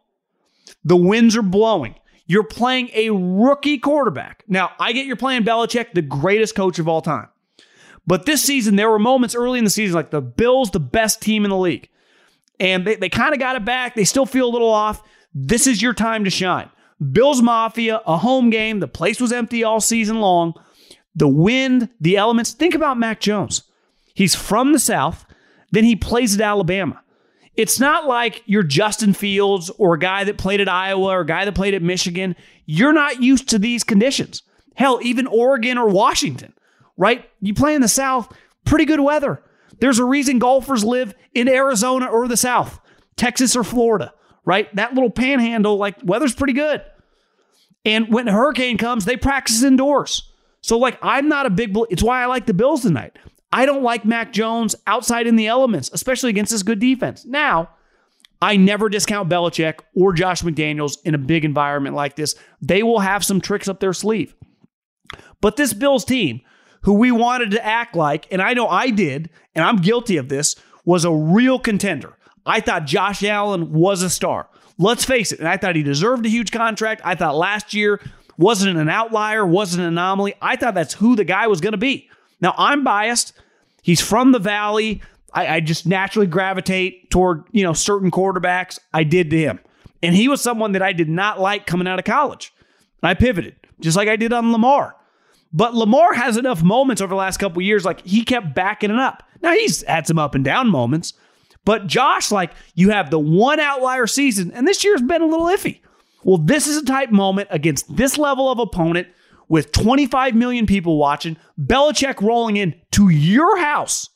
The 0.83 0.95
winds 0.95 1.35
are 1.35 1.41
blowing. 1.43 1.95
You're 2.27 2.43
playing 2.43 2.89
a 2.93 3.11
rookie 3.11 3.77
quarterback. 3.77 4.43
Now, 4.47 4.71
I 4.79 4.93
get 4.93 5.05
you're 5.05 5.15
playing 5.15 5.43
Belichick, 5.43 5.93
the 5.93 6.01
greatest 6.01 6.55
coach 6.55 6.79
of 6.79 6.87
all 6.87 7.01
time. 7.01 7.27
But 8.07 8.25
this 8.25 8.43
season, 8.43 8.75
there 8.75 8.89
were 8.89 8.99
moments 8.99 9.35
early 9.35 9.57
in 9.59 9.63
the 9.63 9.69
season, 9.69 9.95
like 9.95 10.11
the 10.11 10.21
Bills, 10.21 10.71
the 10.71 10.79
best 10.79 11.21
team 11.21 11.43
in 11.43 11.49
the 11.49 11.57
league. 11.57 11.89
And 12.59 12.85
they, 12.85 12.95
they 12.95 13.09
kind 13.09 13.33
of 13.33 13.39
got 13.39 13.55
it 13.55 13.65
back. 13.65 13.95
They 13.95 14.03
still 14.05 14.25
feel 14.25 14.47
a 14.47 14.51
little 14.51 14.71
off. 14.71 15.01
This 15.33 15.67
is 15.67 15.81
your 15.81 15.93
time 15.93 16.23
to 16.23 16.29
shine. 16.29 16.69
Bills 17.11 17.41
Mafia, 17.41 18.01
a 18.05 18.17
home 18.17 18.49
game. 18.49 18.79
The 18.79 18.87
place 18.87 19.19
was 19.19 19.31
empty 19.31 19.63
all 19.63 19.81
season 19.81 20.19
long. 20.19 20.53
The 21.15 21.27
wind, 21.27 21.89
the 21.99 22.17
elements. 22.17 22.51
Think 22.51 22.75
about 22.75 22.97
Mac 22.97 23.19
Jones. 23.19 23.63
He's 24.13 24.33
from 24.33 24.71
the 24.71 24.79
South, 24.79 25.25
then 25.71 25.83
he 25.83 25.95
plays 25.95 26.35
at 26.35 26.41
Alabama. 26.41 27.01
It's 27.57 27.79
not 27.79 28.05
like 28.05 28.43
you're 28.45 28.63
Justin 28.63 29.13
Fields 29.13 29.69
or 29.77 29.93
a 29.93 29.99
guy 29.99 30.23
that 30.25 30.37
played 30.37 30.61
at 30.61 30.67
Iowa 30.67 31.07
or 31.07 31.21
a 31.21 31.25
guy 31.25 31.45
that 31.45 31.55
played 31.55 31.73
at 31.73 31.81
Michigan. 31.81 32.35
You're 32.65 32.93
not 32.93 33.21
used 33.21 33.49
to 33.49 33.59
these 33.59 33.83
conditions. 33.83 34.43
Hell, 34.75 34.99
even 35.01 35.25
Oregon 35.27 35.77
or 35.77 35.87
Washington, 35.87 36.53
right? 36.97 37.29
You 37.41 37.53
play 37.53 37.75
in 37.75 37.81
the 37.81 37.87
South, 37.87 38.31
pretty 38.65 38.85
good 38.85 38.99
weather. 38.99 39.41
There's 39.79 39.99
a 39.99 40.05
reason 40.05 40.39
golfers 40.39 40.83
live 40.83 41.13
in 41.33 41.47
Arizona 41.47 42.07
or 42.07 42.27
the 42.27 42.37
South, 42.37 42.79
Texas 43.15 43.55
or 43.55 43.63
Florida, 43.63 44.13
right? 44.43 44.73
That 44.75 44.93
little 44.93 45.09
panhandle, 45.09 45.77
like 45.77 45.95
weather's 46.03 46.35
pretty 46.35 46.53
good. 46.53 46.81
And 47.85 48.11
when 48.11 48.27
a 48.27 48.31
hurricane 48.31 48.77
comes, 48.77 49.05
they 49.05 49.15
practice 49.15 49.63
indoors. 49.63 50.31
So, 50.61 50.79
like, 50.79 50.97
I'm 51.01 51.29
not 51.29 51.45
a 51.45 51.51
big, 51.51 51.77
it's 51.91 52.01
why 52.01 52.23
I 52.23 52.25
like 52.25 52.47
the 52.47 52.53
Bills 52.53 52.81
tonight. 52.81 53.15
I 53.55 53.65
don't 53.65 53.83
like 53.83 54.03
Mac 54.03 54.33
Jones 54.33 54.75
outside 54.85 55.27
in 55.27 55.37
the 55.37 55.47
elements, 55.47 55.89
especially 55.93 56.29
against 56.29 56.51
this 56.51 56.61
good 56.61 56.79
defense. 56.79 57.23
Now, 57.23 57.69
I 58.41 58.57
never 58.57 58.89
discount 58.89 59.29
Belichick 59.29 59.79
or 59.95 60.11
Josh 60.11 60.41
McDaniels 60.41 60.97
in 61.05 61.15
a 61.15 61.17
big 61.17 61.45
environment 61.45 61.95
like 61.95 62.17
this. 62.17 62.35
They 62.61 62.83
will 62.83 62.99
have 62.99 63.23
some 63.23 63.39
tricks 63.39 63.69
up 63.69 63.79
their 63.79 63.93
sleeve. 63.93 64.35
But 65.39 65.55
this 65.55 65.73
Bills 65.73 66.03
team, 66.03 66.41
who 66.81 66.95
we 66.95 67.13
wanted 67.13 67.51
to 67.51 67.65
act 67.65 67.95
like, 67.95 68.27
and 68.29 68.41
I 68.41 68.55
know 68.55 68.67
I 68.67 68.89
did, 68.89 69.29
and 69.55 69.63
I'm 69.63 69.77
guilty 69.77 70.17
of 70.17 70.27
this, 70.27 70.57
was 70.83 71.05
a 71.05 71.13
real 71.13 71.57
contender. 71.57 72.17
I 72.45 72.59
thought 72.59 72.85
Josh 72.85 73.23
Allen 73.23 73.71
was 73.71 74.01
a 74.01 74.09
star. 74.09 74.49
Let's 74.77 75.05
face 75.05 75.31
it, 75.31 75.39
and 75.39 75.47
I 75.47 75.55
thought 75.55 75.77
he 75.77 75.83
deserved 75.83 76.25
a 76.25 76.29
huge 76.29 76.51
contract. 76.51 77.03
I 77.05 77.15
thought 77.15 77.37
last 77.37 77.73
year 77.73 78.01
wasn't 78.37 78.77
an 78.77 78.89
outlier, 78.89 79.45
wasn't 79.45 79.83
an 79.83 79.93
anomaly. 79.93 80.33
I 80.41 80.57
thought 80.57 80.73
that's 80.75 80.95
who 80.95 81.15
the 81.15 81.23
guy 81.23 81.47
was 81.47 81.61
going 81.61 81.71
to 81.71 81.77
be. 81.77 82.09
Now, 82.41 82.53
I'm 82.57 82.83
biased. 82.83 83.31
He's 83.85 84.01
from 84.01 84.31
the 84.31 84.39
Valley. 84.39 84.99
I, 85.31 85.57
I, 85.57 85.59
just 85.59 85.85
naturally 85.85 86.25
gravitate 86.25 87.11
toward, 87.11 87.43
you 87.51 87.61
know, 87.61 87.73
certain 87.73 88.09
quarterbacks. 88.09 88.79
I 88.91 89.03
did 89.03 89.29
to 89.29 89.37
him. 89.37 89.59
And 90.01 90.15
he 90.15 90.27
was 90.27 90.41
someone 90.41 90.71
that 90.71 90.81
I 90.81 90.91
did 90.91 91.07
not 91.07 91.39
like 91.39 91.67
coming 91.67 91.87
out 91.87 91.99
of 91.99 92.05
college. 92.05 92.51
I 93.03 93.13
pivoted, 93.13 93.55
just 93.79 93.95
like 93.95 94.07
I 94.07 94.15
did 94.15 94.33
on 94.33 94.51
Lamar. 94.51 94.95
But 95.53 95.75
Lamar 95.75 96.15
has 96.15 96.35
enough 96.35 96.63
moments 96.63 96.99
over 96.99 97.11
the 97.11 97.15
last 97.15 97.37
couple 97.37 97.61
years, 97.61 97.85
like 97.85 98.03
he 98.03 98.23
kept 98.23 98.55
backing 98.55 98.89
it 98.89 98.97
up. 98.97 99.21
Now 99.43 99.51
he's 99.51 99.83
had 99.83 100.07
some 100.07 100.17
up 100.17 100.33
and 100.33 100.43
down 100.43 100.67
moments. 100.67 101.13
But 101.63 101.85
Josh, 101.85 102.31
like 102.31 102.53
you 102.73 102.89
have 102.89 103.11
the 103.11 103.19
one 103.19 103.59
outlier 103.59 104.07
season, 104.07 104.51
and 104.51 104.67
this 104.67 104.83
year's 104.83 105.03
been 105.03 105.21
a 105.21 105.27
little 105.27 105.45
iffy. 105.45 105.81
Well, 106.23 106.39
this 106.39 106.65
is 106.65 106.77
a 106.77 106.85
type 106.85 107.11
moment 107.11 107.49
against 107.51 107.95
this 107.95 108.17
level 108.17 108.49
of 108.49 108.57
opponent 108.57 109.09
with 109.47 109.71
25 109.71 110.35
million 110.35 110.65
people 110.65 110.97
watching, 110.97 111.37
Belichick 111.59 112.21
rolling 112.21 112.57
in 112.57 112.75
to 112.91 113.09
your 113.09 113.57
house. 113.57 114.09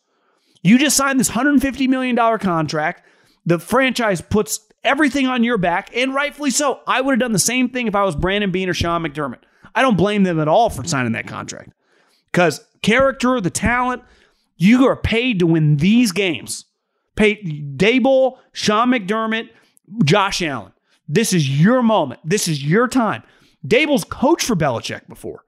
You 0.61 0.77
just 0.77 0.97
signed 0.97 1.19
this 1.19 1.29
$150 1.29 1.87
million 1.87 2.15
contract. 2.39 3.03
The 3.45 3.59
franchise 3.59 4.21
puts 4.21 4.59
everything 4.83 5.27
on 5.27 5.43
your 5.43 5.57
back, 5.57 5.95
and 5.95 6.13
rightfully 6.13 6.51
so. 6.51 6.81
I 6.87 7.01
would 7.01 7.13
have 7.13 7.19
done 7.19 7.31
the 7.31 7.39
same 7.39 7.69
thing 7.69 7.87
if 7.87 7.95
I 7.95 8.03
was 8.03 8.15
Brandon 8.15 8.51
Beane 8.51 8.69
or 8.69 8.73
Sean 8.73 9.03
McDermott. 9.03 9.39
I 9.75 9.81
don't 9.81 9.97
blame 9.97 10.23
them 10.23 10.39
at 10.39 10.47
all 10.47 10.69
for 10.69 10.83
signing 10.83 11.13
that 11.13 11.27
contract. 11.27 11.71
Because 12.31 12.65
character, 12.81 13.39
the 13.41 13.49
talent, 13.49 14.03
you 14.57 14.87
are 14.87 14.95
paid 14.95 15.39
to 15.39 15.47
win 15.47 15.77
these 15.77 16.11
games. 16.11 16.65
Paid 17.15 17.77
Daboll, 17.77 18.37
Sean 18.51 18.89
McDermott, 18.89 19.49
Josh 20.03 20.41
Allen. 20.41 20.71
This 21.07 21.33
is 21.33 21.59
your 21.59 21.81
moment. 21.81 22.21
This 22.23 22.47
is 22.47 22.63
your 22.63 22.87
time. 22.87 23.23
Daboll's 23.65 24.03
coached 24.03 24.45
for 24.45 24.55
Belichick 24.55 25.07
before. 25.07 25.43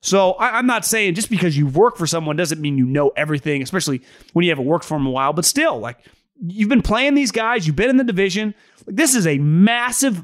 So 0.00 0.32
I, 0.32 0.58
am 0.58 0.66
not 0.66 0.86
saying 0.86 1.14
just 1.14 1.28
because 1.28 1.56
you 1.56 1.66
work 1.66 1.96
for 1.96 2.06
someone 2.06 2.36
doesn't 2.36 2.60
mean 2.60 2.78
you 2.78 2.86
know 2.86 3.10
everything, 3.16 3.62
especially 3.62 4.00
when 4.32 4.44
you 4.44 4.50
haven't 4.50 4.64
worked 4.64 4.84
for 4.84 4.94
them 4.94 5.06
a 5.06 5.10
while. 5.10 5.32
But 5.32 5.44
still, 5.44 5.78
like 5.78 5.98
you've 6.40 6.70
been 6.70 6.82
playing 6.82 7.14
these 7.14 7.32
guys, 7.32 7.66
you've 7.66 7.76
been 7.76 7.90
in 7.90 7.98
the 7.98 8.04
division. 8.04 8.54
Like, 8.86 8.96
this 8.96 9.14
is 9.14 9.26
a 9.26 9.38
massive. 9.38 10.22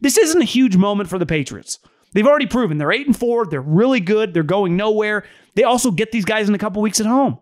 This 0.00 0.18
isn't 0.18 0.42
a 0.42 0.46
huge 0.46 0.76
moment 0.76 1.08
for 1.08 1.18
the 1.18 1.26
Patriots. 1.26 1.78
They've 2.12 2.26
already 2.26 2.46
proven 2.46 2.78
they're 2.78 2.92
eight 2.92 3.06
and 3.06 3.16
four. 3.16 3.46
They're 3.46 3.60
really 3.60 4.00
good. 4.00 4.34
They're 4.34 4.42
going 4.42 4.76
nowhere. 4.76 5.24
They 5.54 5.64
also 5.64 5.90
get 5.90 6.12
these 6.12 6.24
guys 6.24 6.48
in 6.48 6.54
a 6.54 6.58
couple 6.58 6.82
weeks 6.82 7.00
at 7.00 7.06
home. 7.06 7.38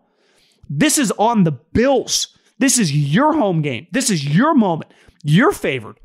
This 0.69 0.97
is 0.97 1.11
on 1.11 1.43
the 1.43 1.51
Bills. 1.51 2.35
This 2.59 2.79
is 2.79 2.95
your 2.95 3.33
home 3.33 3.61
game. 3.61 3.87
This 3.91 4.09
is 4.09 4.25
your 4.35 4.55
moment. 4.55 4.91
You're 5.23 5.51
favored. 5.51 5.99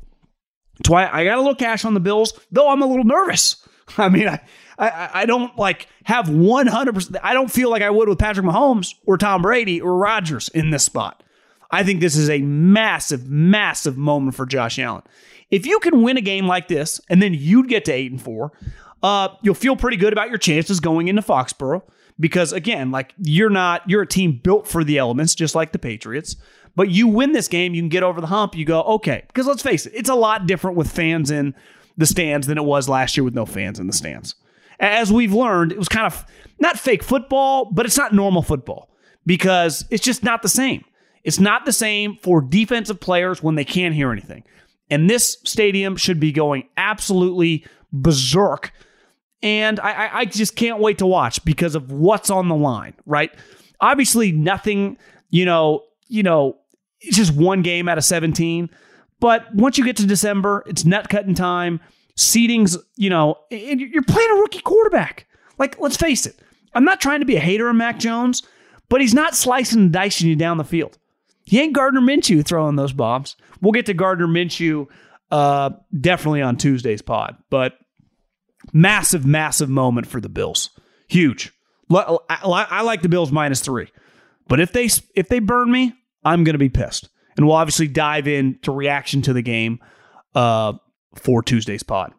That's 0.79 0.89
why 0.89 1.07
I 1.07 1.25
got 1.25 1.37
a 1.37 1.41
little 1.41 1.55
cash 1.55 1.85
on 1.85 1.93
the 1.93 1.99
Bills, 1.99 2.33
though 2.51 2.69
I'm 2.69 2.81
a 2.81 2.87
little 2.87 3.05
nervous. 3.05 3.67
I 3.97 4.09
mean, 4.09 4.27
I, 4.27 4.41
I, 4.77 5.09
I 5.13 5.25
don't 5.25 5.55
like 5.57 5.87
have 6.03 6.25
100%. 6.25 7.15
I 7.21 7.33
don't 7.33 7.51
feel 7.51 7.69
like 7.69 7.81
I 7.81 7.89
would 7.89 8.09
with 8.09 8.19
Patrick 8.19 8.45
Mahomes 8.45 8.95
or 9.05 9.17
Tom 9.17 9.41
Brady 9.41 9.81
or 9.81 9.97
Rodgers 9.97 10.49
in 10.49 10.71
this 10.71 10.83
spot. 10.83 11.21
I 11.71 11.83
think 11.83 11.99
this 11.99 12.15
is 12.15 12.29
a 12.29 12.39
massive, 12.39 13.27
massive 13.29 13.97
moment 13.97 14.35
for 14.35 14.45
Josh 14.45 14.79
Allen. 14.79 15.03
If 15.51 15.65
you 15.65 15.79
can 15.79 16.01
win 16.01 16.17
a 16.17 16.21
game 16.21 16.47
like 16.47 16.67
this 16.67 17.01
and 17.09 17.21
then 17.21 17.33
you'd 17.33 17.67
get 17.67 17.85
to 17.85 17.91
eight 17.91 18.11
and 18.11 18.21
four, 18.21 18.51
uh, 19.03 19.29
you'll 19.41 19.55
feel 19.55 19.75
pretty 19.75 19.97
good 19.97 20.13
about 20.13 20.29
your 20.29 20.37
chances 20.37 20.79
going 20.79 21.07
into 21.07 21.21
Foxborough 21.21 21.83
because 22.19 22.53
again, 22.53 22.91
like 22.91 23.13
you're 23.17 23.49
not, 23.49 23.87
you're 23.89 24.01
a 24.01 24.07
team 24.07 24.39
built 24.43 24.67
for 24.67 24.83
the 24.83 24.97
elements, 24.97 25.35
just 25.35 25.55
like 25.55 25.71
the 25.71 25.79
Patriots. 25.79 26.35
But 26.79 26.91
you 26.91 27.09
win 27.09 27.33
this 27.33 27.49
game, 27.49 27.73
you 27.73 27.81
can 27.81 27.89
get 27.89 28.03
over 28.03 28.21
the 28.21 28.27
hump. 28.27 28.55
You 28.55 28.63
go, 28.63 28.81
okay. 28.83 29.25
Because 29.27 29.45
let's 29.45 29.61
face 29.61 29.85
it, 29.85 29.91
it's 29.93 30.07
a 30.07 30.15
lot 30.15 30.47
different 30.47 30.77
with 30.77 30.89
fans 30.89 31.29
in 31.29 31.53
the 31.97 32.05
stands 32.05 32.47
than 32.47 32.57
it 32.57 32.63
was 32.63 32.87
last 32.87 33.17
year 33.17 33.25
with 33.25 33.35
no 33.35 33.45
fans 33.45 33.81
in 33.81 33.87
the 33.87 33.91
stands. 33.91 34.35
As 34.79 35.11
we've 35.11 35.33
learned, 35.33 35.73
it 35.73 35.77
was 35.77 35.89
kind 35.89 36.05
of 36.05 36.25
not 36.57 36.79
fake 36.79 37.03
football, 37.03 37.65
but 37.65 37.85
it's 37.85 37.97
not 37.97 38.13
normal 38.13 38.41
football 38.41 38.89
because 39.25 39.83
it's 39.89 40.05
just 40.05 40.23
not 40.23 40.41
the 40.41 40.47
same. 40.47 40.85
It's 41.25 41.37
not 41.37 41.65
the 41.65 41.73
same 41.73 42.15
for 42.15 42.39
defensive 42.39 43.01
players 43.01 43.43
when 43.43 43.55
they 43.55 43.65
can't 43.65 43.93
hear 43.93 44.13
anything. 44.13 44.45
And 44.89 45.09
this 45.09 45.35
stadium 45.43 45.97
should 45.97 46.21
be 46.21 46.31
going 46.31 46.69
absolutely 46.77 47.65
berserk. 47.91 48.71
And 49.43 49.81
I, 49.81 50.19
I 50.19 50.23
just 50.23 50.55
can't 50.55 50.79
wait 50.79 50.99
to 50.99 51.05
watch 51.05 51.43
because 51.43 51.75
of 51.75 51.91
what's 51.91 52.29
on 52.29 52.47
the 52.47 52.55
line, 52.55 52.93
right? 53.05 53.31
Obviously, 53.81 54.31
nothing, 54.31 54.97
you 55.29 55.43
know, 55.43 55.83
you 56.07 56.23
know, 56.23 56.55
it's 57.01 57.17
just 57.17 57.33
one 57.33 57.61
game 57.61 57.87
out 57.87 57.97
of 57.97 58.03
17. 58.03 58.69
But 59.19 59.53
once 59.53 59.77
you 59.77 59.83
get 59.85 59.97
to 59.97 60.05
December, 60.07 60.63
it's 60.67 60.85
nut 60.85 61.09
cutting 61.09 61.35
time. 61.35 61.79
Seeding's, 62.15 62.77
you 62.95 63.09
know, 63.09 63.35
and 63.51 63.79
you're 63.79 64.03
playing 64.03 64.31
a 64.31 64.35
rookie 64.35 64.61
quarterback. 64.61 65.27
Like, 65.57 65.79
let's 65.79 65.97
face 65.97 66.25
it. 66.25 66.39
I'm 66.73 66.83
not 66.85 67.01
trying 67.01 67.19
to 67.19 67.25
be 67.25 67.35
a 67.35 67.41
hater 67.41 67.69
of 67.69 67.75
Mac 67.75 67.99
Jones, 67.99 68.43
but 68.89 69.01
he's 69.01 69.13
not 69.13 69.35
slicing 69.35 69.79
and 69.79 69.93
dicing 69.93 70.27
you 70.27 70.35
down 70.35 70.57
the 70.57 70.63
field. 70.63 70.97
He 71.45 71.59
ain't 71.59 71.73
Gardner 71.73 72.01
Minshew 72.01 72.45
throwing 72.45 72.75
those 72.75 72.93
bombs. 72.93 73.35
We'll 73.61 73.71
get 73.71 73.87
to 73.87 73.93
Gardner 73.93 74.27
Minshew 74.27 74.87
uh, 75.31 75.71
definitely 75.99 76.41
on 76.41 76.57
Tuesday's 76.57 77.01
pod, 77.01 77.37
but 77.49 77.73
massive, 78.73 79.25
massive 79.25 79.69
moment 79.69 80.07
for 80.07 80.21
the 80.21 80.29
Bills. 80.29 80.69
Huge. 81.07 81.51
I 81.91 82.81
like 82.83 83.01
the 83.01 83.09
Bills 83.09 83.31
minus 83.31 83.61
three, 83.61 83.87
but 84.47 84.59
if 84.59 84.71
they 84.71 84.89
if 85.15 85.27
they 85.27 85.39
burn 85.39 85.71
me, 85.71 85.93
I'm 86.23 86.43
going 86.43 86.53
to 86.53 86.59
be 86.59 86.69
pissed. 86.69 87.09
And 87.37 87.45
we'll 87.45 87.55
obviously 87.55 87.87
dive 87.87 88.27
into 88.27 88.71
reaction 88.71 89.21
to 89.23 89.33
the 89.33 89.41
game 89.41 89.79
uh, 90.35 90.73
for 91.15 91.41
Tuesday's 91.41 91.83
pod. 91.83 92.13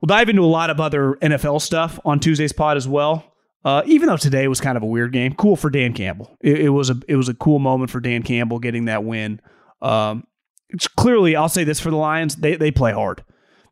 We'll 0.00 0.08
dive 0.08 0.28
into 0.28 0.42
a 0.42 0.46
lot 0.46 0.70
of 0.70 0.80
other 0.80 1.16
NFL 1.22 1.60
stuff 1.62 1.98
on 2.04 2.20
Tuesday's 2.20 2.52
pod 2.52 2.76
as 2.76 2.88
well. 2.88 3.32
Uh, 3.64 3.82
even 3.86 4.08
though 4.08 4.16
today 4.16 4.46
was 4.46 4.60
kind 4.60 4.76
of 4.76 4.82
a 4.82 4.86
weird 4.86 5.12
game, 5.12 5.34
cool 5.34 5.56
for 5.56 5.70
Dan 5.70 5.92
Campbell. 5.92 6.36
It, 6.40 6.60
it, 6.60 6.68
was 6.68 6.90
a 6.90 7.00
it 7.08 7.16
was 7.16 7.28
a 7.28 7.34
cool 7.34 7.58
moment 7.58 7.90
for 7.90 7.98
Dan 7.98 8.22
Campbell 8.22 8.60
getting 8.60 8.84
that 8.84 9.02
win. 9.02 9.40
Um, 9.82 10.24
it's 10.68 10.86
clearly, 10.86 11.34
I'll 11.34 11.48
say 11.48 11.64
this 11.64 11.80
for 11.80 11.90
the 11.90 11.96
Lions: 11.96 12.36
they 12.36 12.54
they 12.54 12.70
play 12.70 12.92
hard. 12.92 13.24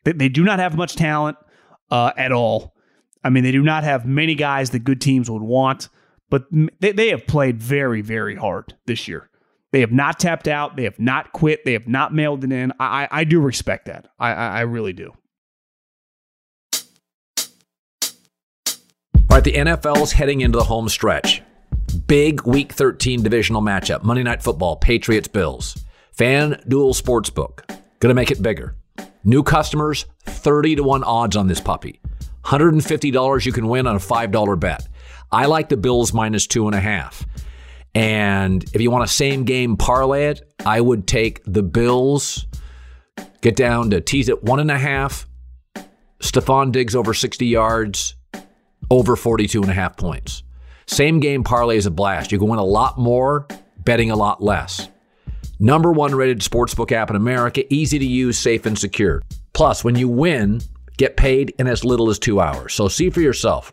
They, 0.03 0.13
they 0.13 0.29
do 0.29 0.43
not 0.43 0.59
have 0.59 0.77
much 0.77 0.97
talent 0.97 1.37
uh, 1.91 2.11
at 2.17 2.33
all. 2.33 2.75
I 3.23 3.31
mean, 3.31 3.45
they 3.45 3.53
do 3.53 3.63
not 3.63 3.85
have 3.85 4.05
many 4.05 4.35
guys 4.35 4.71
that 4.71 4.81
good 4.81 5.01
teams 5.01 5.31
would 5.31 5.43
want 5.43 5.89
but 6.35 6.47
they, 6.81 6.91
they 6.91 7.11
have 7.11 7.29
played 7.29 7.63
very, 7.63 8.01
very 8.01 8.35
hard 8.35 8.75
this 8.87 9.07
year. 9.07 9.31
They 9.71 9.79
have 9.79 9.93
not 9.93 10.19
tapped 10.19 10.49
out. 10.49 10.75
They 10.75 10.83
have 10.83 10.99
not 10.99 11.33
quit. 11.33 11.65
They 11.65 11.75
have 11.75 11.87
not 11.87 12.13
mailed 12.13 12.43
it 12.43 12.51
in. 12.51 12.73
I, 12.81 13.05
I, 13.05 13.09
I 13.21 13.23
do 13.23 13.41
respect 13.41 13.87
that. 13.87 14.09
I, 14.19 14.33
I, 14.33 14.47
I 14.49 14.61
really 14.63 14.93
do. 14.93 15.13
All 19.15 19.21
right, 19.31 19.45
the 19.45 19.53
NFL's 19.53 20.11
heading 20.11 20.41
into 20.41 20.59
the 20.59 20.65
home 20.65 20.89
stretch. 20.89 21.41
Big 22.09 22.43
Week 22.43 22.73
13 22.73 23.23
divisional 23.23 23.63
matchup. 23.63 24.03
Monday 24.03 24.25
Night 24.25 24.43
Football, 24.43 24.75
Patriots 24.75 25.29
Bills. 25.29 25.85
FanDuel 26.19 27.01
Sportsbook. 27.01 27.69
Going 28.01 28.11
to 28.11 28.15
make 28.15 28.33
it 28.33 28.43
bigger. 28.43 28.75
New 29.23 29.45
customers, 29.45 30.07
30 30.25 30.75
to 30.75 30.83
1 30.83 31.05
odds 31.05 31.37
on 31.37 31.47
this 31.47 31.61
puppy. 31.61 32.01
$150 32.43 33.47
you 33.47 33.53
can 33.53 33.69
win 33.69 33.87
on 33.87 33.95
a 33.95 34.01
$5 34.01 34.59
bet. 34.59 34.89
I 35.31 35.47
like 35.47 35.69
the 35.69 35.77
Bills 35.77 36.13
minus 36.13 36.47
two 36.47 36.67
and 36.67 36.75
a 36.75 36.81
half. 36.81 37.27
And 37.95 38.65
if 38.75 38.81
you 38.81 38.91
want 38.91 39.05
a 39.05 39.09
same 39.09 39.45
game 39.45 39.77
parlay 39.77 40.27
it, 40.27 40.55
I 40.67 40.81
would 40.81 41.07
take 41.07 41.43
the 41.45 41.63
Bills, 41.63 42.47
get 43.41 43.57
down 43.57 43.91
to 43.91 44.01
tease 44.01 44.29
it 44.29 44.43
one 44.43 44.61
and 44.61 44.71
a 44.71 44.79
half. 44.79 45.27
Stefon 46.21 46.73
Diggs 46.73 46.97
over 46.97 47.15
60 47.15 47.47
yards, 47.47 48.15
over 48.91 49.15
42 49.15 49.63
and 49.63 49.71
a 49.71 49.75
half 49.75 49.97
points. 49.97 50.43
Same 50.87 51.21
game 51.21 51.45
parlay 51.45 51.77
is 51.77 51.87
a 51.87 51.91
blast. 51.91 52.33
You 52.33 52.39
can 52.39 52.49
win 52.49 52.59
a 52.59 52.65
lot 52.65 52.99
more, 52.99 53.47
betting 53.85 54.11
a 54.11 54.17
lot 54.17 54.43
less. 54.43 54.89
Number 55.61 55.93
one 55.93 56.15
rated 56.15 56.41
sportsbook 56.41 56.93
app 56.93 57.11
in 57.11 57.17
America, 57.17 57.63
easy 57.73 57.99
to 57.99 58.05
use, 58.05 58.39
safe, 58.39 58.67
and 58.67 58.79
secure. 58.79 59.23
Plus, 59.53 59.85
when 59.85 59.95
you 59.95 60.09
win, 60.09 60.61
get 60.97 61.17
paid 61.17 61.55
in 61.59 61.67
as 61.67 61.85
little 61.85 62.11
as 62.11 62.19
two 62.19 62.41
hours. 62.41 62.75
So 62.75 62.89
see 62.89 63.09
for 63.11 63.21
yourself. 63.21 63.73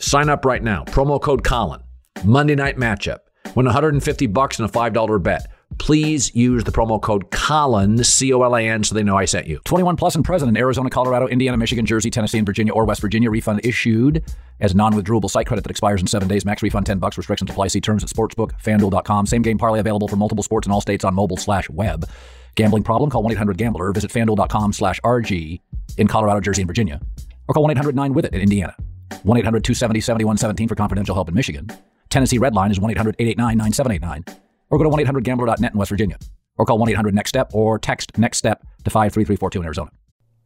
Sign 0.00 0.28
up 0.28 0.44
right 0.44 0.62
now. 0.62 0.84
Promo 0.84 1.20
code 1.20 1.44
Colin. 1.44 1.80
Monday 2.24 2.54
night 2.54 2.76
matchup. 2.76 3.20
Win 3.54 3.66
150 3.66 4.26
bucks 4.26 4.58
and 4.58 4.68
a 4.68 4.72
$5 4.72 5.22
bet 5.22 5.46
please 5.80 6.34
use 6.34 6.62
the 6.64 6.70
promo 6.70 7.00
code 7.00 7.30
Colin, 7.30 8.04
C 8.04 8.32
O 8.32 8.42
L 8.42 8.56
A 8.56 8.68
N, 8.68 8.84
so 8.84 8.94
they 8.94 9.02
know 9.02 9.16
I 9.16 9.24
sent 9.24 9.46
you. 9.46 9.58
21 9.64 9.96
plus 9.96 10.14
and 10.14 10.24
present 10.24 10.48
in 10.48 10.56
Arizona, 10.56 10.90
Colorado, 10.90 11.26
Indiana, 11.26 11.56
Michigan, 11.56 11.86
Jersey, 11.86 12.10
Tennessee, 12.10 12.38
and 12.38 12.46
Virginia, 12.46 12.72
or 12.72 12.84
West 12.84 13.00
Virginia. 13.00 13.30
Refund 13.30 13.60
issued 13.64 14.22
as 14.60 14.74
non 14.74 14.92
withdrawable 14.92 15.30
site 15.30 15.46
credit 15.46 15.62
that 15.62 15.70
expires 15.70 16.00
in 16.00 16.06
seven 16.06 16.28
days. 16.28 16.44
Max 16.44 16.62
refund 16.62 16.86
10 16.86 16.98
bucks. 16.98 17.16
Restrictions 17.16 17.50
apply. 17.50 17.68
See 17.68 17.80
terms 17.80 18.04
at 18.04 18.10
sportsbook.fanduel.com. 18.10 19.26
Same 19.26 19.42
game 19.42 19.58
parlay 19.58 19.80
available 19.80 20.06
for 20.06 20.16
multiple 20.16 20.44
sports 20.44 20.66
in 20.66 20.72
all 20.72 20.80
states 20.80 21.04
on 21.04 21.14
mobile 21.14 21.38
slash 21.38 21.68
web. 21.70 22.08
Gambling 22.54 22.82
problem? 22.82 23.10
Call 23.10 23.22
1 23.22 23.32
800 23.32 23.56
Gambler. 23.56 23.92
Visit 23.92 24.10
fanduel.com 24.10 24.72
slash 24.72 25.00
RG 25.00 25.60
in 25.96 26.06
Colorado, 26.08 26.40
Jersey, 26.40 26.62
and 26.62 26.68
Virginia. 26.68 27.00
Or 27.48 27.54
call 27.54 27.62
1 27.62 27.72
800 27.72 27.96
9 27.96 28.12
with 28.12 28.26
it 28.26 28.34
in 28.34 28.40
Indiana. 28.40 28.76
1 29.24 29.38
800 29.38 29.64
270 29.64 30.00
7117 30.00 30.68
for 30.68 30.74
confidential 30.74 31.14
help 31.14 31.28
in 31.28 31.34
Michigan. 31.34 31.68
Tennessee 32.08 32.38
Red 32.38 32.54
Line 32.54 32.70
is 32.70 32.80
1 32.80 32.90
800 32.90 33.16
889 33.18 33.58
9789 33.58 34.40
or 34.70 34.78
go 34.78 34.84
to 34.84 34.90
1-800-GAMBLER.net 34.90 35.72
in 35.72 35.78
West 35.78 35.90
Virginia, 35.90 36.18
or 36.56 36.64
call 36.64 36.78
1-800-NEXT-STEP, 36.78 37.54
or 37.54 37.78
text 37.78 38.16
NEXT 38.16 38.38
STEP 38.38 38.60
to 38.84 38.90
53342 38.90 39.60
in 39.60 39.64
Arizona. 39.64 39.90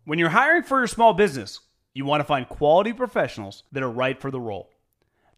When 0.04 0.18
you're 0.18 0.30
hiring 0.30 0.62
for 0.62 0.78
your 0.78 0.86
small 0.86 1.14
business, 1.14 1.60
you 1.92 2.04
want 2.04 2.20
to 2.20 2.24
find 2.24 2.48
quality 2.48 2.92
professionals 2.92 3.62
that 3.72 3.82
are 3.82 3.90
right 3.90 4.20
for 4.20 4.30
the 4.30 4.40
role. 4.40 4.70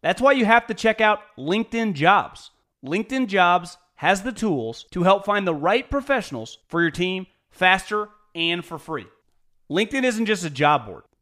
That's 0.01 0.21
why 0.21 0.33
you 0.33 0.45
have 0.45 0.67
to 0.67 0.73
check 0.73 1.01
out 1.01 1.19
LinkedIn 1.37 1.93
Jobs. 1.93 2.51
LinkedIn 2.85 3.27
Jobs 3.27 3.77
has 3.95 4.21
the 4.21 4.31
tools 4.31 4.85
to 4.91 5.03
help 5.03 5.25
find 5.25 5.47
the 5.47 5.55
right 5.55 5.89
professionals 5.89 6.59
for 6.67 6.81
your 6.81 6.91
team 6.91 7.25
faster 7.49 8.09
and 8.35 8.63
for 8.63 8.77
free. 8.77 9.07
LinkedIn 9.69 10.03
isn't 10.03 10.27
just 10.27 10.45
a 10.45 10.49
job 10.49 10.85
board. 10.85 11.03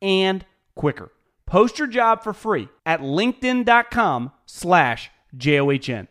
and 0.00 0.44
quicker. 0.74 1.12
Post 1.46 1.78
your 1.78 1.88
job 1.88 2.22
for 2.22 2.32
free 2.32 2.68
at 2.86 3.00
linkedin.com 3.00 4.32
slash 4.46 5.10
J-O-H-N. 5.36 6.08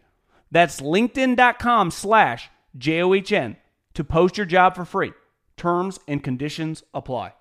That's 0.52 0.82
linkedin.com 0.82 1.92
slash 1.92 2.50
J-O-H-N 2.78 3.56
to 3.94 4.04
post 4.04 4.38
your 4.38 4.46
job 4.46 4.76
for 4.76 4.86
free. 4.86 5.14
Terms 5.56 6.00
and 6.08 6.24
conditions 6.24 6.84
apply. 6.94 7.34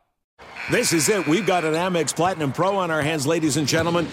This 0.70 0.92
is 0.92 1.08
it. 1.08 1.26
We've 1.26 1.46
got 1.46 1.64
an 1.64 1.74
Amex 1.74 2.14
Platinum 2.14 2.52
Pro 2.52 2.76
on 2.76 2.90
our 2.90 3.02
hands, 3.02 3.26
ladies 3.26 3.56
and 3.56 3.66
gentlemen. 3.66 4.06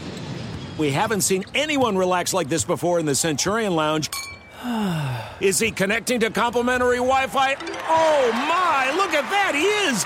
We 0.77 0.91
haven't 0.91 1.21
seen 1.21 1.45
anyone 1.53 1.97
relax 1.97 2.33
like 2.33 2.49
this 2.49 2.63
before 2.65 2.99
in 2.99 3.05
the 3.05 3.15
Centurion 3.15 3.75
Lounge. 3.75 4.09
Is 5.39 5.59
he 5.59 5.71
connecting 5.71 6.19
to 6.21 6.29
complimentary 6.29 6.97
Wi-Fi? 6.97 7.55
Oh 7.87 8.31
my, 8.33 8.91
look 8.95 9.13
at 9.13 9.29
that, 9.29 9.53
he 9.53 9.63
is! 9.63 10.05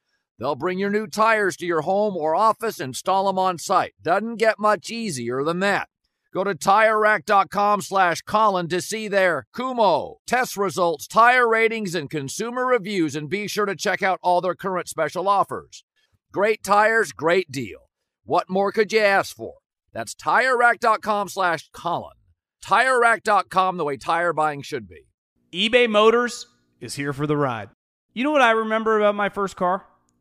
They'll 0.39 0.55
bring 0.55 0.79
your 0.79 0.89
new 0.89 1.07
tires 1.07 1.55
to 1.57 1.65
your 1.65 1.81
home 1.81 2.17
or 2.17 2.35
office, 2.35 2.79
and 2.79 2.89
install 2.89 3.27
them 3.27 3.37
on 3.37 3.57
site. 3.57 3.93
Doesn't 4.01 4.37
get 4.37 4.59
much 4.59 4.89
easier 4.89 5.43
than 5.43 5.59
that. 5.59 5.87
Go 6.33 6.43
to 6.45 6.55
TireRack.com 6.55 7.81
slash 7.81 8.21
Colin 8.21 8.69
to 8.69 8.81
see 8.81 9.07
their 9.07 9.47
Kumho 9.53 10.15
test 10.25 10.55
results, 10.55 11.05
tire 11.05 11.47
ratings, 11.47 11.93
and 11.93 12.09
consumer 12.09 12.65
reviews, 12.65 13.15
and 13.15 13.29
be 13.29 13.47
sure 13.47 13.65
to 13.65 13.75
check 13.75 14.01
out 14.01 14.19
all 14.23 14.39
their 14.39 14.55
current 14.55 14.87
special 14.87 15.27
offers. 15.27 15.83
Great 16.31 16.63
tires, 16.63 17.11
great 17.11 17.51
deal. 17.51 17.89
What 18.23 18.49
more 18.49 18.71
could 18.71 18.93
you 18.93 18.99
ask 19.01 19.35
for? 19.35 19.55
That's 19.93 20.15
TireRack.com 20.15 21.27
slash 21.27 21.69
Colin. 21.73 22.13
TireRack.com, 22.63 23.75
the 23.75 23.83
way 23.83 23.97
tire 23.97 24.31
buying 24.31 24.61
should 24.61 24.87
be. 24.87 25.07
eBay 25.51 25.89
Motors 25.89 26.47
is 26.79 26.95
here 26.95 27.11
for 27.11 27.27
the 27.27 27.35
ride. 27.35 27.69
You 28.13 28.23
know 28.23 28.31
what 28.31 28.41
I 28.41 28.51
remember 28.51 28.97
about 28.97 29.15
my 29.15 29.27
first 29.27 29.57
car? 29.57 29.85